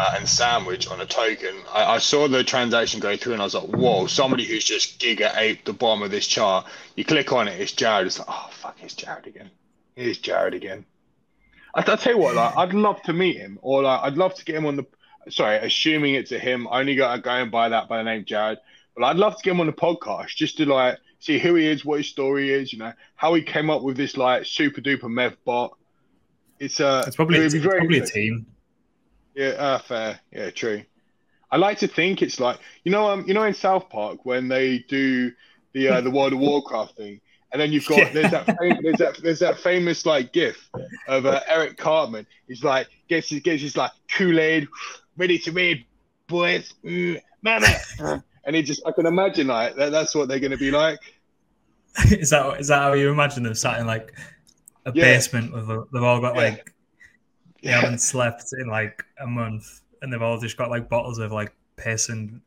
[0.00, 1.54] uh, and sandwich on a token.
[1.70, 4.98] I, I, saw the transaction go through and I was like, whoa, somebody who's just
[4.98, 6.66] giga ape the bottom of this chart.
[6.96, 8.06] You click on it, it's Jared.
[8.06, 9.50] It's like, oh, fuck, it's Jared again.
[9.96, 10.86] It's Jared again.
[11.74, 14.34] I, will tell you what, like, I'd love to meet him or like, I'd love
[14.36, 14.86] to get him on the,
[15.28, 16.66] sorry, assuming it's a him.
[16.68, 18.58] I only got to go and buy that by the name Jared.
[18.96, 21.66] But I'd love to get him on the podcast just to like see who he
[21.66, 24.80] is, what his story is, you know, how he came up with this like super
[24.80, 25.76] duper mev bot.
[26.58, 28.46] It's uh, it's probably, it's probably a team.
[29.40, 30.20] Yeah, uh, fair.
[30.30, 30.82] Yeah, true.
[31.50, 34.48] I like to think it's like you know, um, you know, in South Park when
[34.48, 35.32] they do
[35.72, 38.12] the uh, the World of Warcraft thing, and then you've got yeah.
[38.12, 40.68] there's that fam- there's that there's that famous like GIF
[41.08, 42.26] of uh, Eric Cartman.
[42.48, 44.68] He's like gets his gets his like Kool Aid,
[45.16, 45.86] ready to read,
[46.26, 47.66] boys, mm, mama,
[48.44, 50.98] and he just I can imagine like that, that's what they're going to be like.
[52.10, 54.12] is that is that how you imagine them sat in like
[54.84, 55.02] a yeah.
[55.02, 56.42] basement with a, they've all got yeah.
[56.42, 56.74] like
[57.62, 61.32] they haven't slept in like a month and they've all just got like bottles of
[61.32, 62.40] like piss and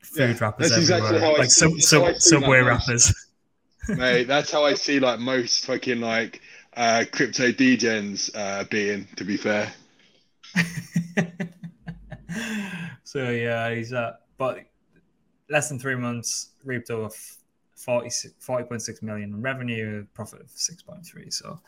[0.00, 3.14] food wrappers that's exactly everywhere, how I like see- sub, that's how subway wrappers.
[3.88, 6.40] Mate, that's how I see like most fucking like
[6.76, 9.72] uh crypto degens uh being, to be fair.
[13.04, 14.60] so yeah, he's uh, but
[15.50, 17.10] less than three months reaped over
[17.76, 21.32] 40, 40.6 million in revenue, profit of 6.3.
[21.32, 21.60] So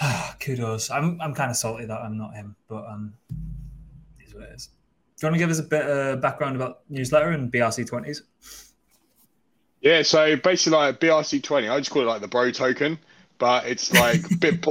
[0.40, 0.90] kudos.
[0.90, 3.12] I'm I'm kind of salty that I'm not him, but um,
[4.24, 4.66] is what it is.
[5.18, 8.22] Do you want to give us a bit of background about newsletter and BRC twenties?
[9.82, 12.98] Yeah, so basically like BRC twenty, I just call it like the bro token,
[13.38, 14.64] but it's like bit,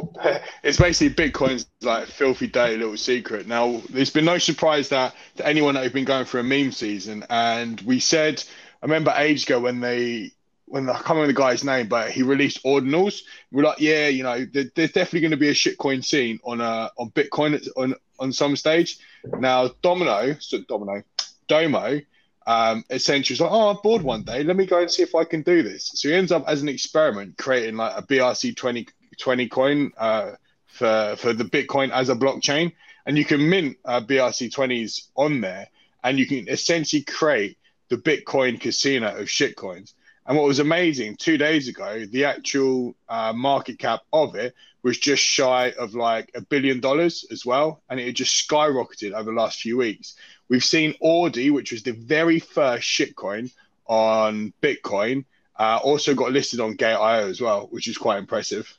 [0.63, 3.47] it's basically Bitcoin's like filthy dirty little secret.
[3.47, 6.71] Now, there's been no surprise that to anyone that have been going through a meme
[6.71, 8.43] season, and we said,
[8.81, 10.31] I remember ages ago when they
[10.69, 13.23] when I can't remember the guy's name, but he released ordinals.
[13.51, 16.61] We're like, yeah, you know, there, there's definitely going to be a shitcoin scene on
[16.61, 18.99] uh on Bitcoin on on some stage.
[19.39, 21.03] Now, Domino, so Domino,
[21.47, 22.01] Domo,
[22.45, 24.43] um, essentially was like, oh, I'm bored one day.
[24.43, 25.91] Let me go and see if I can do this.
[25.93, 28.87] So he ends up as an experiment creating like a BRC 20,
[29.19, 30.31] 20 coin uh,
[30.67, 32.73] for for the Bitcoin as a blockchain,
[33.05, 35.67] and you can mint uh, BRC 20s on there,
[36.03, 37.57] and you can essentially create
[37.89, 39.93] the Bitcoin casino of shitcoins.
[40.29, 44.99] And what was amazing, two days ago, the actual uh, market cap of it was
[44.99, 47.81] just shy of like a billion dollars as well.
[47.89, 50.13] And it had just skyrocketed over the last few weeks.
[50.47, 53.51] We've seen ORDI, which was the very first shitcoin
[53.87, 55.25] on Bitcoin,
[55.57, 58.71] uh, also got listed on Gate.io as well, which is quite impressive.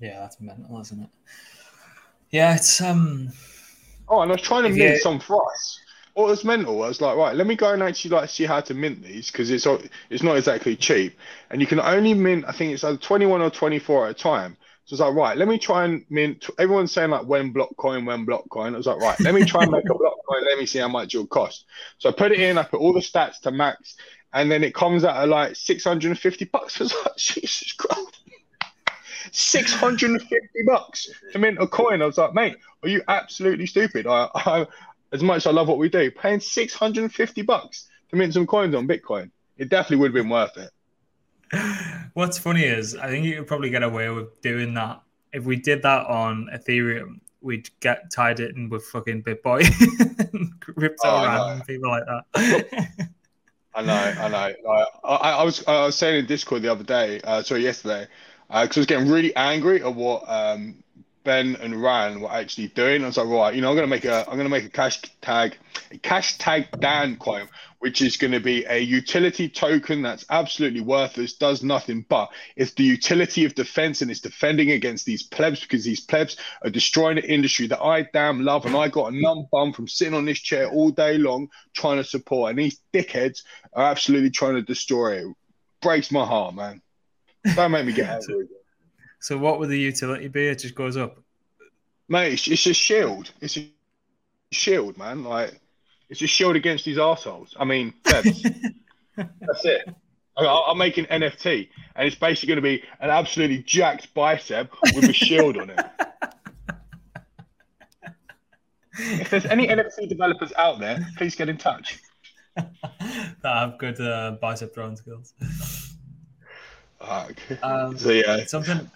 [0.00, 1.08] Yeah, that's mental, isn't it?
[2.30, 3.30] Yeah, it's um.
[4.08, 5.80] Oh, and I was trying to mint you- some for us.
[6.18, 6.82] What was mental?
[6.82, 9.30] I was like, right, let me go and actually like see how to mint these
[9.30, 9.68] because it's
[10.10, 11.16] it's not exactly cheap,
[11.48, 12.44] and you can only mint.
[12.48, 14.56] I think it's twenty one or twenty four at a time.
[14.84, 16.44] So I was like, right, let me try and mint.
[16.58, 18.74] Everyone's saying like when block coin, when block coin.
[18.74, 20.44] I was like, right, let me try and make a block coin.
[20.44, 21.66] Let me see how much it'll cost.
[21.98, 22.58] So I put it in.
[22.58, 23.94] I put all the stats to max,
[24.32, 26.76] and then it comes out at like six hundred and fifty bucks.
[26.80, 28.22] I was like, Jesus Christ.
[29.30, 32.02] 650 bucks to mint a coin.
[32.02, 34.06] I was like, mate, are you absolutely stupid?
[34.06, 34.66] I, I
[35.12, 38.74] as much as I love what we do, paying 650 bucks to mint some coins
[38.74, 40.70] on Bitcoin, it definitely would have been worth it.
[42.14, 45.00] What's funny is I think you could probably get away with doing that
[45.32, 47.20] if we did that on Ethereum.
[47.40, 53.08] We'd get tied it in with fucking BitBoy, crypto Oh, random people like that.
[53.74, 54.54] I know, I know.
[54.68, 58.08] Like, I, I was I was saying in Discord the other day, uh, sorry, yesterday,
[58.48, 60.82] because I was getting really angry at what um,
[61.28, 63.04] Ben and Ryan were actually doing.
[63.04, 65.02] I was like, right, you know, I'm gonna make a I'm gonna make a cash
[65.20, 65.58] tag,
[65.90, 71.34] a cash tag Dan coin, which is gonna be a utility token that's absolutely worthless,
[71.34, 75.84] does nothing, but it's the utility of defense and it's defending against these plebs because
[75.84, 79.48] these plebs are destroying the industry that I damn love, and I got a numb
[79.52, 83.42] bum from sitting on this chair all day long trying to support, and these dickheads
[83.74, 85.36] are absolutely trying to destroy it.
[85.82, 86.80] Breaks my heart, man.
[87.54, 88.48] Don't make me get angry.
[89.20, 90.48] So what would the utility be?
[90.48, 91.18] It just goes up.
[92.08, 93.30] Mate, it's, it's a shield.
[93.40, 93.68] It's a
[94.50, 95.24] shield, man.
[95.24, 95.60] Like,
[96.08, 97.54] it's a shield against these assholes.
[97.58, 98.42] I mean, plebs.
[99.16, 99.88] That's it.
[100.36, 104.14] I- I'll, I'll make an NFT, and it's basically going to be an absolutely jacked
[104.14, 105.80] bicep with a shield on it.
[109.00, 112.00] If there's any NFT developers out there, please get in touch.
[112.56, 112.72] that
[113.44, 115.34] have good uh, bicep drawing skills.
[117.00, 117.28] Uh,
[117.62, 118.90] Um, so yeah, something,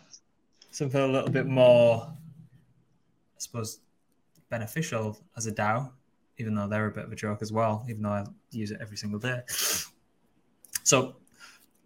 [0.72, 3.80] something a little bit more, I suppose,
[4.50, 5.90] beneficial as a DAO,
[6.38, 7.84] even though they're a bit of a joke as well.
[7.88, 9.40] Even though I use it every single day.
[10.82, 11.16] So,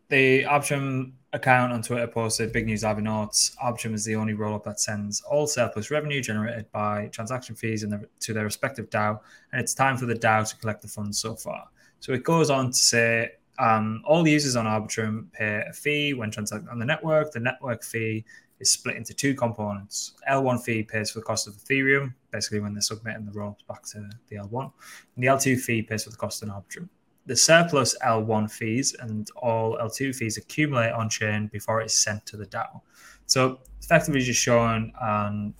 [0.08, 3.56] the Arbitrum account on Twitter posted big news notes.
[3.60, 8.08] Option is the only rollup that sends all surplus revenue generated by transaction fees their,
[8.20, 9.20] to their respective DAO,
[9.52, 11.68] and it's time for the DAO to collect the funds so far.
[12.00, 16.30] So it goes on to say um, all users on Arbitrum pay a fee when
[16.30, 17.32] transacting on the network.
[17.32, 18.24] The network fee
[18.60, 20.14] is split into two components.
[20.28, 23.82] L1 fee pays for the cost of Ethereum, basically when they're submitting the rollups back
[23.84, 24.72] to the L1,
[25.14, 26.88] and the L2 fee pays for the cost of an Arbitrum.
[27.26, 32.36] The surplus L1 fees and all L2 fees accumulate on chain before it's sent to
[32.36, 32.80] the DAO.
[33.26, 35.54] So effectively just showing um,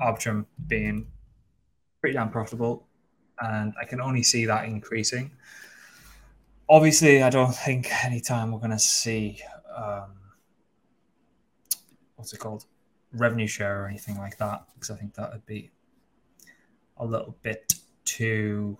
[0.00, 1.06] Arbitrum being
[2.00, 2.86] pretty damn profitable,
[3.40, 5.30] and I can only see that increasing.
[6.68, 9.40] Obviously, I don't think anytime we're going to see
[9.74, 10.14] um,
[12.22, 12.66] what's it called
[13.14, 15.72] revenue share or anything like that because I think that would be
[16.98, 18.78] a little bit too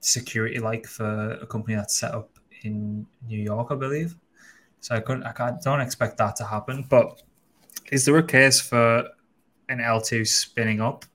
[0.00, 4.16] security like for a company that's set up in New York, I believe.
[4.80, 6.84] So I couldn't, I can't, don't expect that to happen.
[6.90, 7.22] But
[7.90, 9.08] is there a case for
[9.70, 11.06] an L2 spinning up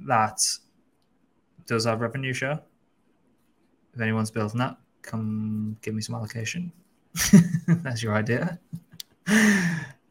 [0.00, 0.40] that
[1.66, 2.60] does have revenue share.
[3.94, 6.72] If anyone's building that, come give me some allocation.
[7.68, 8.58] That's your idea.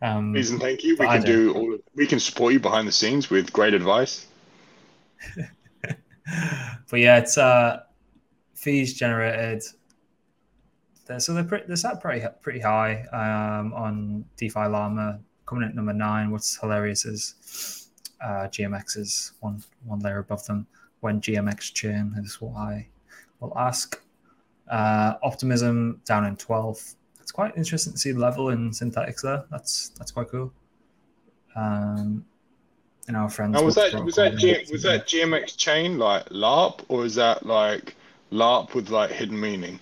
[0.01, 0.95] Um, Please and thank you.
[0.97, 1.73] We can do all.
[1.73, 4.27] Of, we can support you behind the scenes with great advice.
[5.35, 7.81] but yeah, it's uh,
[8.53, 9.63] fees generated.
[11.17, 16.29] So they're pretty, they're pretty pretty high um, on DeFi Llama, coming at number nine.
[16.29, 17.89] What's hilarious is
[18.21, 20.67] uh, GMX is one one layer above them.
[21.01, 22.87] When GMX chain is what I
[23.39, 23.99] will ask.
[24.69, 26.95] Uh, Optimism down in 12th
[27.29, 29.43] it's quite interesting to see the level in Synthetix there.
[29.51, 30.51] That's that's quite cool.
[31.55, 32.25] Um,
[33.07, 33.55] and our friends.
[33.55, 37.45] Oh, was that was that G, was that GMX chain like LARP or is that
[37.45, 37.95] like
[38.31, 39.79] LARP with like hidden meaning?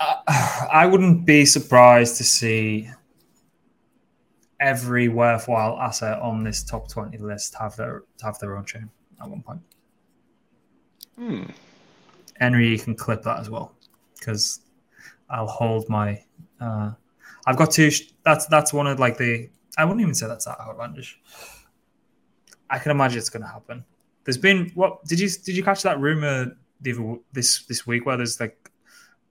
[0.00, 0.16] Uh,
[0.72, 2.90] I wouldn't be surprised to see
[4.58, 8.90] every worthwhile asset on this top twenty list have their have their own chain
[9.22, 9.60] at one point.
[11.16, 11.44] Hmm.
[12.40, 13.72] Henry, you can clip that as well
[14.18, 14.65] because
[15.28, 16.22] I'll hold my.
[16.60, 16.92] Uh,
[17.46, 17.90] I've got two.
[18.24, 19.48] That's that's one of like the.
[19.78, 21.18] I wouldn't even say that's that outlandish.
[22.70, 23.84] I can imagine it's going to happen.
[24.24, 28.40] There's been what did you did you catch that rumor this this week where there's
[28.40, 28.70] like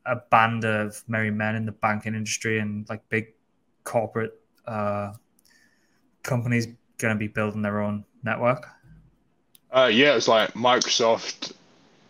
[0.06, 3.34] a band of merry men in the banking industry and like big
[3.84, 5.14] corporate uh,
[6.24, 6.68] companies
[6.98, 8.68] going to be building their own network.
[9.72, 11.54] Uh, yeah, it's like Microsoft,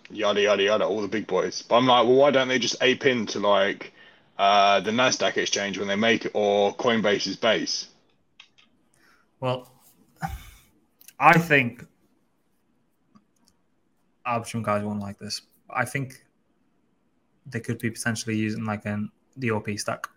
[0.09, 1.61] yada yada yada, all the big boys.
[1.61, 3.93] But I'm like, well, why don't they just ape into like
[4.37, 7.87] uh, the Nasdaq exchange when they make it, or Coinbase's base?
[9.39, 9.69] Well,
[11.19, 11.85] I think
[14.25, 15.41] Arbitrum guys won't like this.
[15.69, 16.23] I think
[17.45, 20.07] they could be potentially using like an the OP stack.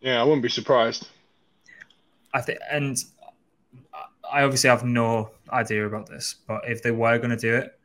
[0.00, 1.08] Yeah, I wouldn't be surprised.
[2.32, 2.96] I think, and
[4.30, 7.77] I obviously have no idea about this, but if they were going to do it,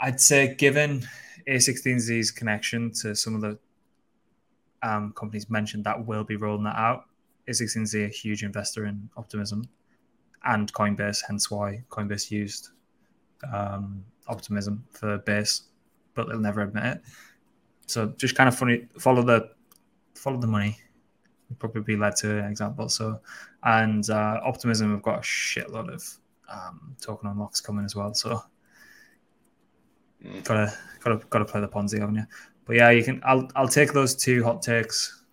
[0.00, 1.06] I'd say, given
[1.46, 3.58] A16Z's connection to some of the
[4.82, 7.04] um, companies mentioned that will be rolling that out,
[7.48, 9.68] A16Z a huge investor in Optimism
[10.44, 12.70] and Coinbase, hence why Coinbase used
[13.52, 15.64] um, Optimism for base,
[16.14, 17.02] but they'll never admit it.
[17.86, 19.50] So just kind of funny, follow the
[20.14, 20.78] follow the money.
[21.58, 22.88] Probably be led to an example.
[22.88, 23.20] So,
[23.64, 28.14] and uh, Optimism have got a shitload of um, token unlocks coming as well.
[28.14, 28.40] So
[30.24, 30.44] Mm.
[30.44, 32.26] Gotta gotta gotta play the Ponzi, haven't you?
[32.66, 33.20] But yeah, you can.
[33.24, 35.24] I'll I'll take those two hot takes.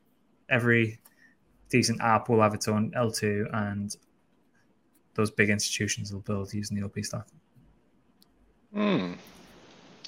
[0.50, 1.00] Every
[1.70, 3.96] decent app will have its own L2, and
[5.14, 7.26] those big institutions will build using the OP stack.
[8.74, 9.14] Hmm.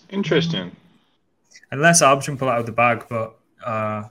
[0.10, 0.72] Interesting.
[1.72, 4.04] Unless Arbitrum pull out of the bag, but uh,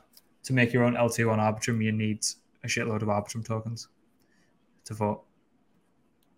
[0.45, 2.25] to make your own L2 on Arbitrum, you need
[2.63, 3.89] a shitload of Arbitrum tokens
[4.85, 5.23] to vote.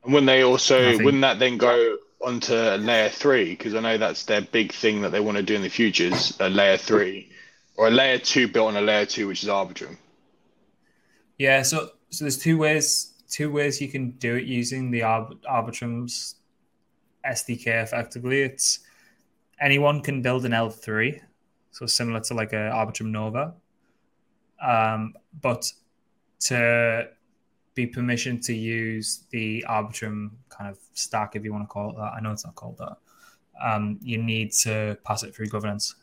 [0.05, 4.25] And when they also, wouldn't that then go onto layer three because I know that's
[4.25, 7.31] their big thing that they want to do in the future is a layer three
[7.77, 9.97] or a layer two built on a layer two, which is Arbitrum.
[11.39, 15.41] Yeah, so so there's two ways two ways you can do it using the Arb-
[15.49, 16.37] Arbitrum's
[17.25, 17.83] SDK.
[17.83, 18.81] Effectively, it's
[19.61, 21.21] anyone can build an L three,
[21.71, 23.55] so similar to like a Arbitrum Nova,
[24.63, 25.73] um, but
[26.41, 27.09] to
[27.81, 31.97] be permission to use the Arbitrum kind of stack, if you want to call it
[31.97, 32.13] that.
[32.17, 32.97] I know it's not called that.
[33.63, 35.95] Um, you need to pass it through governance.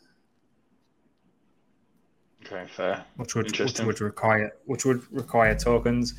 [2.44, 3.04] Okay, fair.
[3.16, 6.14] Which would which would require which would require tokens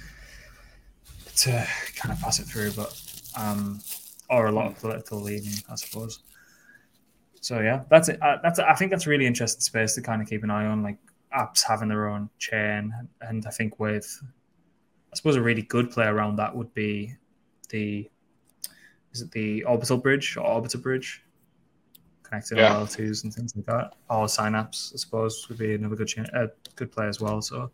[1.37, 2.91] to kind of pass it through, but
[3.37, 3.79] um,
[4.29, 6.19] or a lot of political leaning, I suppose.
[7.41, 8.21] So yeah, that's it.
[8.21, 10.83] Uh, that's I think that's really interesting space to kind of keep an eye on,
[10.83, 10.97] like
[11.33, 14.21] apps having their own chain, and I think with
[15.11, 17.15] I suppose a really good play around that would be
[17.69, 18.09] the
[19.11, 21.23] is it the orbital bridge or orbiter bridge
[22.29, 22.75] connecting yeah.
[22.75, 23.95] L2s and things like that.
[24.09, 27.41] Or synapse, I suppose, would be another good cha- uh, good play as well.
[27.41, 27.71] So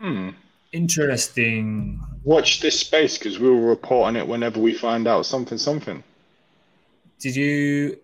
[0.00, 0.30] hmm.
[0.72, 2.00] interesting.
[2.24, 6.02] Watch this space because we'll report on it whenever we find out something something.
[7.18, 7.98] Did you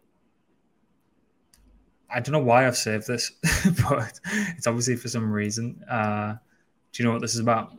[2.14, 3.32] I don't know why I've saved this,
[3.88, 4.20] but
[4.57, 5.82] it's obviously for some reason.
[5.90, 6.34] Uh,
[6.93, 7.72] do you know what this is about?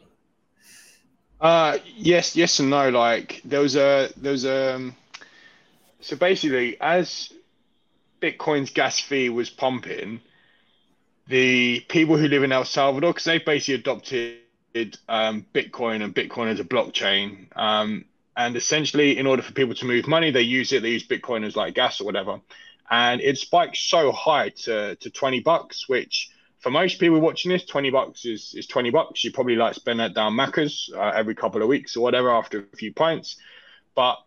[1.39, 2.89] Uh, yes, yes and no.
[2.89, 4.95] Like there was a there was um,
[6.01, 7.31] so basically as
[8.21, 10.21] Bitcoin's gas fee was pumping,
[11.27, 14.37] the people who live in El Salvador because they basically adopted
[15.09, 17.47] um, Bitcoin and Bitcoin as a blockchain.
[17.55, 18.05] Um,
[18.35, 20.81] and essentially, in order for people to move money, they use it.
[20.81, 22.39] They use Bitcoin as like gas or whatever,
[22.89, 26.29] and it spiked so high to to twenty bucks, which
[26.63, 29.21] for most people watching this, 20 bucks is, is 20 bucks.
[29.21, 32.59] You probably like spend that down Macca's uh, every couple of weeks or whatever after
[32.59, 33.35] a few pints.
[33.95, 34.17] But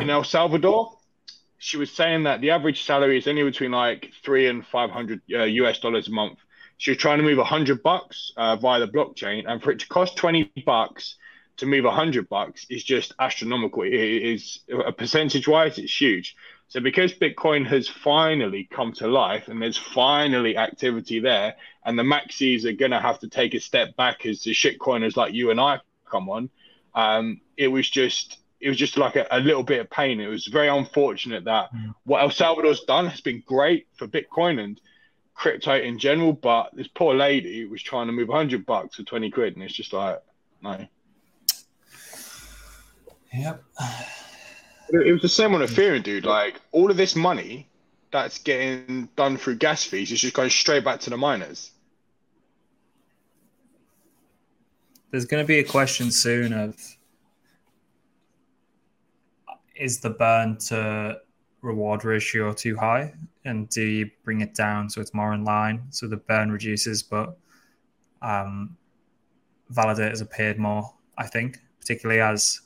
[0.00, 0.98] in El Salvador,
[1.58, 5.44] she was saying that the average salary is anywhere between like three and 500 uh,
[5.44, 6.40] US dollars a month.
[6.76, 9.86] She was trying to move 100 bucks uh, via the blockchain, and for it to
[9.86, 11.14] cost 20 bucks
[11.58, 13.82] to move 100 bucks is just astronomical.
[13.82, 16.34] It is a percentage wise, it's huge.
[16.68, 21.54] So because Bitcoin has finally come to life and there's finally activity there,
[21.84, 25.16] and the maxis are going to have to take a step back as the shitcoiners
[25.16, 26.50] like you and I come on,
[26.94, 30.18] um, it was just it was just like a, a, little bit of pain.
[30.18, 31.94] It was very unfortunate that mm.
[32.04, 34.80] what El Salvador's done has been great for Bitcoin and
[35.34, 39.30] crypto in general, but this poor lady was trying to move 100 bucks for 20
[39.30, 40.20] quid, and it's just like,
[40.62, 40.86] no.
[43.32, 43.62] Yep.
[44.90, 46.24] It was the same on Ethereum, dude.
[46.24, 47.68] Like all of this money
[48.12, 51.72] that's getting done through gas fees is just going straight back to the miners.
[55.10, 56.76] There's going to be a question soon of
[59.74, 61.20] is the burn to
[61.62, 63.12] reward ratio too high
[63.44, 67.02] and do you bring it down so it's more in line so the burn reduces
[67.02, 67.36] but
[68.22, 68.76] um,
[69.72, 72.60] validators are paid more i think particularly as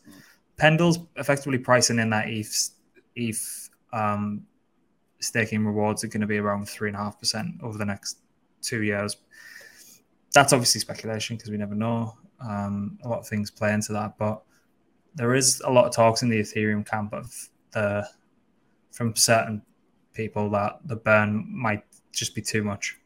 [0.61, 2.69] Pendle's effectively pricing in that ETH,
[3.17, 4.47] ETH um,
[5.19, 8.19] staking rewards are going to be around three and a half percent over the next
[8.61, 9.17] two years.
[10.35, 12.15] That's obviously speculation because we never know.
[12.47, 14.43] Um, a lot of things play into that, but
[15.15, 17.35] there is a lot of talks in the Ethereum camp of
[17.73, 18.07] the
[18.93, 19.63] from certain
[20.13, 22.99] people that the burn might just be too much,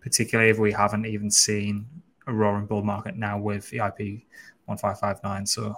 [0.00, 1.84] particularly if we haven't even seen
[2.28, 4.22] a roaring bull market now with the EIP
[4.66, 5.44] one five five nine.
[5.44, 5.76] So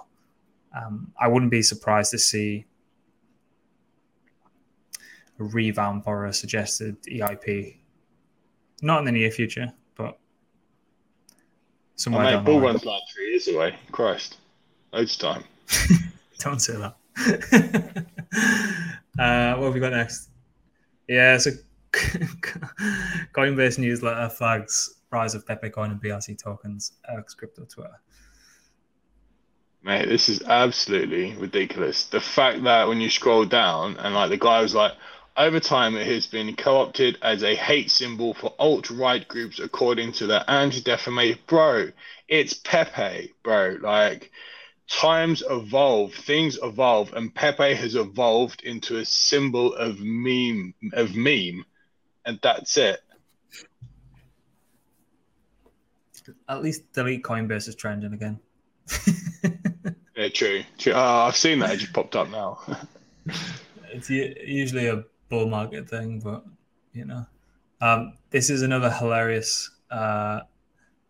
[0.73, 2.65] um, I wouldn't be surprised to see
[5.39, 7.77] a revamp or a suggested EIP.
[8.81, 10.19] Not in the near future, but
[11.95, 12.27] somewhere.
[12.27, 13.75] Oh, mate, bull run's like three years away.
[13.91, 14.37] Christ,
[14.91, 15.43] loads time.
[16.39, 16.95] Don't say that.
[19.19, 20.29] uh, what have we got next?
[21.07, 21.51] Yeah, so
[21.93, 28.01] Coinbase newsletter flags rise of Pepe coin and BRC tokens, X crypto Twitter.
[29.83, 32.05] Mate, this is absolutely ridiculous.
[32.05, 34.93] The fact that when you scroll down and like the guy was like,
[35.35, 40.27] over time it has been co-opted as a hate symbol for alt-right groups according to
[40.27, 41.89] the anti-defamation bro
[42.27, 43.77] it's pepe bro.
[43.81, 44.31] Like
[44.89, 51.65] times evolve things evolve and pepe has evolved into a symbol of meme of meme.
[52.25, 53.01] And that's it.
[56.47, 58.39] At least delete coinbase is trending again
[60.15, 60.61] Yeah, true.
[60.77, 60.93] true.
[60.93, 61.71] Oh, I've seen that.
[61.73, 62.59] It just popped up now.
[63.91, 66.45] it's usually a bull market thing, but
[66.93, 67.25] you know,
[67.81, 69.71] um, this is another hilarious.
[69.89, 70.41] Uh,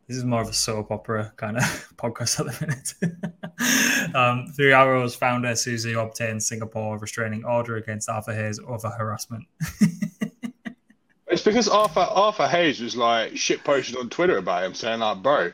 [0.08, 1.64] this is more of a soap opera kind of
[1.98, 4.16] podcast at the minute.
[4.16, 9.44] um, Three Arrows founder Su Zhu obtained Singapore restraining order against Arthur Hayes over harassment.
[11.28, 15.22] it's because Arthur Arthur Hayes was like shit posted on Twitter about him, saying like,
[15.22, 15.52] "Bro,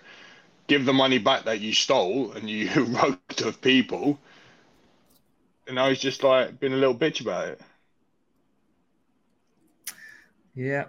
[0.70, 4.18] give the money back that you stole and you wrote of people.
[5.68, 7.62] And I was just like being a little bitch about it.
[10.56, 10.86] Yeah,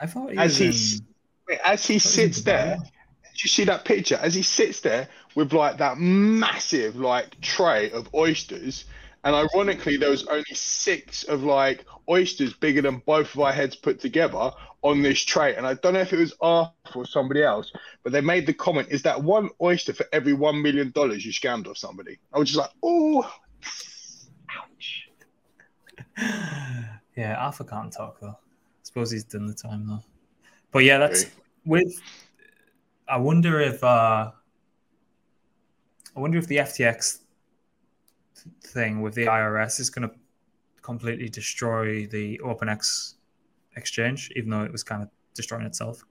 [0.00, 1.06] I thought he as he um,
[1.48, 1.58] in...
[1.64, 2.76] as he sits there.
[2.76, 4.16] Did you see that picture?
[4.16, 8.84] As he sits there with like that massive like tray of oysters,
[9.24, 13.74] and ironically, there was only six of like oysters bigger than both of our heads
[13.74, 14.52] put together
[14.84, 15.56] on this tray.
[15.56, 17.72] And I don't know if it was Arthur or somebody else,
[18.04, 21.66] but they made the comment, is that one oyster for every $1 million you scammed
[21.66, 22.18] off somebody?
[22.32, 23.28] I was just like, oh,
[24.56, 25.08] ouch.
[27.16, 28.30] Yeah, Arthur can't talk though.
[28.30, 30.02] I suppose he's done the time though.
[30.72, 31.26] But yeah, that's
[31.64, 32.02] with.
[33.06, 33.84] I wonder if.
[33.84, 34.32] uh
[36.16, 37.20] I wonder if the FTX
[38.64, 40.14] thing with the IRS is going to
[40.82, 43.14] completely destroy the OPNX
[43.76, 46.04] exchange, even though it was kind of destroying itself.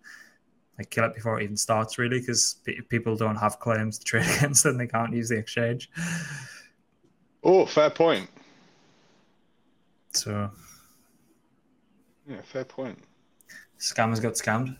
[0.77, 2.57] Like kill it before it even starts, really, because
[2.89, 5.89] people don't have claims to trade against and they can't use the exchange.
[7.43, 8.29] Oh, fair point.
[10.13, 10.49] So,
[12.27, 12.97] yeah, fair point.
[13.79, 14.77] Scammers got scammed.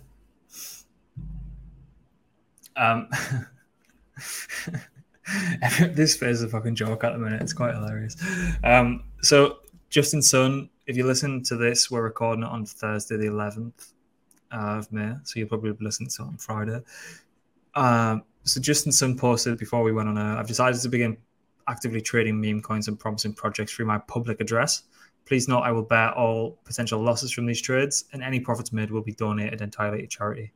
[2.75, 3.07] Um,
[5.93, 7.41] this phase is a fucking joke at the minute.
[7.41, 8.15] It's quite hilarious.
[8.63, 9.57] Um, so
[9.89, 13.93] Justin Sun, if you listen to this, we're recording it on Thursday, the 11th
[14.51, 15.13] of May.
[15.23, 16.81] So you'll probably listen to it on Friday.
[17.75, 21.17] Um, so Justin Sun posted before we went on air, I've decided to begin
[21.67, 24.83] actively trading meme coins and promising projects through my public address.
[25.25, 28.91] Please note I will bear all potential losses from these trades, and any profits made
[28.91, 30.51] will be donated entirely to charity.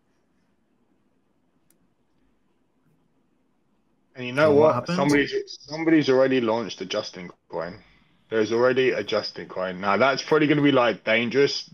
[4.15, 4.87] And you know So what what?
[4.87, 7.81] somebody's somebody's already launched a Justin coin.
[8.29, 9.79] There's already a Justin coin.
[9.79, 11.69] Now that's probably going to be like dangerous,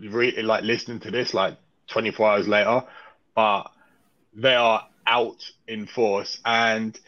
[0.00, 1.56] re- like listening to this like
[1.88, 2.84] 24 hours later,
[3.34, 3.64] but
[4.34, 6.38] they are out in force.
[6.44, 6.98] And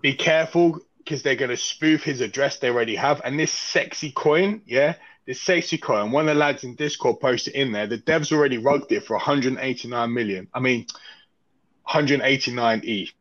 [0.00, 3.20] be careful because they're going to spoof his address they already have.
[3.24, 4.94] And this sexy coin, yeah,
[5.26, 6.12] this sexy coin.
[6.12, 7.86] One of the lads in Discord posted in there.
[7.86, 10.48] The devs already rugged it for 189 million.
[10.54, 10.86] I mean,
[11.84, 13.12] 189 ETH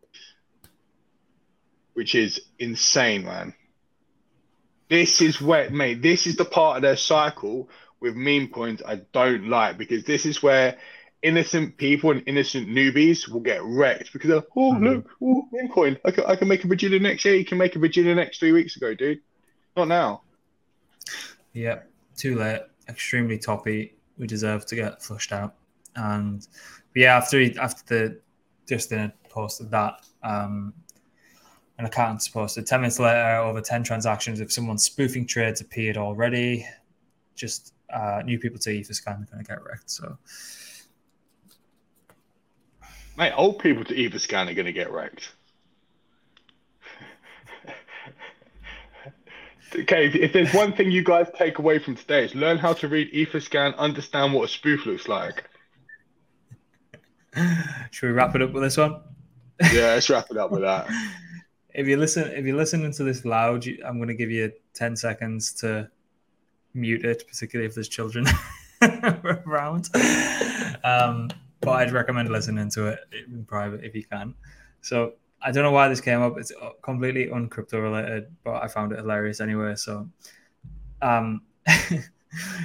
[1.95, 3.55] which is insane, man.
[4.89, 7.69] This is where, mate, this is the part of their cycle
[7.99, 10.77] with meme coins I don't like because this is where
[11.23, 14.81] innocent people and innocent newbies will get wrecked because they're, oh, Mhm.
[14.81, 15.97] look, oh, meme coin.
[16.05, 17.35] I can, I can make a Virginia next year.
[17.35, 19.21] You can make a Virginia next three weeks ago, dude.
[19.75, 20.21] Not now.
[21.53, 22.61] Yep, too late.
[22.87, 23.95] Extremely toppy.
[24.17, 25.55] We deserve to get flushed out.
[25.95, 26.45] And
[26.93, 28.09] yeah, after he, after the
[28.67, 30.73] just Justin had posted that, um,
[31.77, 36.65] an account's posted ten minutes later, over ten transactions If someone's spoofing trades appeared already.
[37.35, 39.89] Just uh, new people to Etherscan are going to get wrecked.
[39.89, 40.17] So
[43.17, 45.31] Mate, old people to Etherscan are going to get wrecked.
[49.75, 52.73] okay, if, if there's one thing you guys take away from today, is learn how
[52.73, 55.49] to read Etherscan, understand what a spoof looks like.
[57.91, 58.99] should we wrap it up with this one?
[59.71, 60.89] Yeah, let's wrap it up with that.
[61.75, 64.95] if you listen if you're listening to this loud i'm going to give you 10
[64.95, 65.89] seconds to
[66.73, 68.25] mute it particularly if there's children
[69.45, 69.89] around.
[70.83, 71.29] Um,
[71.61, 74.33] but i'd recommend listening to it in private if you can.
[74.81, 76.37] So i don't know why this came up.
[76.37, 76.51] It's
[76.81, 80.09] completely uncrypto related but i found it hilarious anyway so
[81.01, 81.41] um,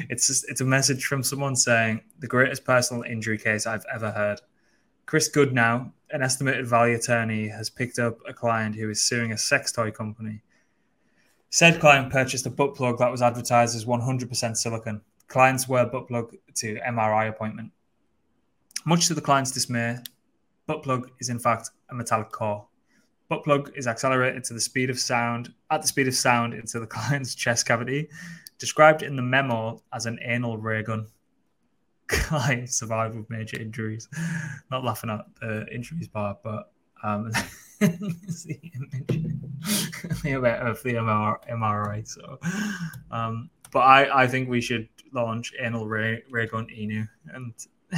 [0.09, 4.11] it's just, it's a message from someone saying the greatest personal injury case i've ever
[4.11, 4.41] heard
[5.11, 9.37] Chris Goodnow, an estimated value attorney, has picked up a client who is suing a
[9.37, 10.41] sex toy company.
[11.49, 15.01] Said client purchased a butt plug that was advertised as 100% silicon.
[15.27, 17.73] Clients wear butt plug to MRI appointment.
[18.87, 19.99] Much to the client's dismay,
[20.69, 22.65] butt plug is in fact a metallic core.
[23.29, 26.79] Butt plug is accelerated to the speed of sound at the speed of sound into
[26.79, 28.09] the client's chest cavity,
[28.61, 31.09] described in the memo as an anal ray gun
[32.11, 34.09] client survived with major injuries.
[34.71, 36.71] Not laughing at the injuries part, but
[37.03, 37.31] um,
[37.81, 38.61] the
[40.25, 42.07] image of the MR, MRI.
[42.07, 42.39] So,
[43.11, 47.55] um, but I, I think we should launch anal ray, gun Inu and.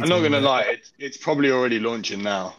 [0.00, 2.56] I'm not gonna lie, it's it's probably already launching now.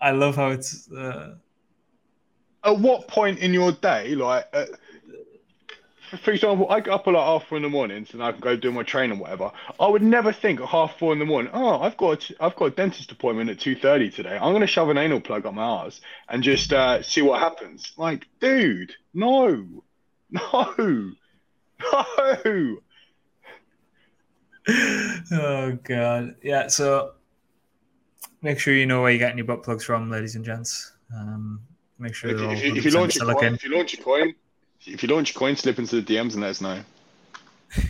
[0.00, 0.90] I love how it's.
[0.90, 1.36] Uh,
[2.64, 4.66] At what point in your day, like, uh,
[6.16, 8.40] for example, I get up at like half four in the mornings and I can
[8.40, 9.52] go do my training or whatever.
[9.78, 12.64] I would never think at half four in the morning, oh, I've got I've got
[12.66, 14.38] a dentist appointment at two thirty today.
[14.40, 17.92] I'm gonna shove an anal plug up my ass and just uh, see what happens.
[17.96, 19.82] Like, dude, no,
[20.30, 21.12] no,
[21.88, 22.76] no.
[25.32, 26.68] oh god, yeah.
[26.68, 27.12] So
[28.42, 30.92] make sure you know where you're getting your butt plugs from, ladies and gents.
[31.14, 31.60] Um,
[31.98, 34.34] make sure If if, if you launch a coin, if you launch a coin,
[34.86, 36.80] if you launch coin, slip into the DMs and let us know.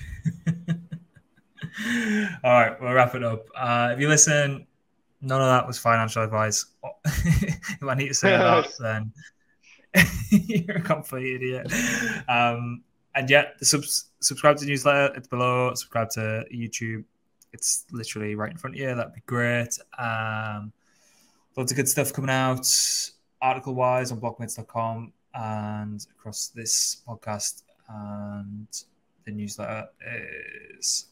[2.44, 3.46] All right, we'll wrap it up.
[3.54, 4.66] Uh, if you listen,
[5.20, 6.66] none of that was financial advice.
[7.04, 9.12] if I need to say that, then
[10.30, 11.72] you're a complete idiot.
[12.28, 12.82] Um,
[13.14, 15.14] and yeah, the subs- subscribe to the newsletter.
[15.14, 15.72] It's below.
[15.74, 17.04] Subscribe to YouTube.
[17.52, 18.94] It's literally right in front of you.
[18.94, 19.78] That'd be great.
[19.98, 20.72] Um,
[21.56, 22.66] lots of good stuff coming out,
[23.40, 28.66] article wise on blocmates.com and across this podcast and
[29.24, 29.88] the newsletter
[30.78, 31.06] is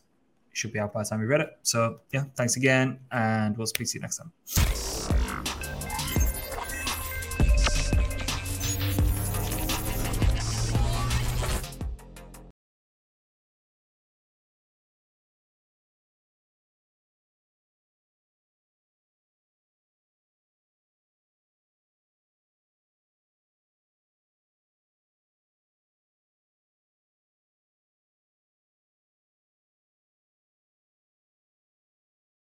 [0.53, 1.59] should be out by the time we read it.
[1.63, 4.96] So yeah, thanks again, and we'll speak to you next time.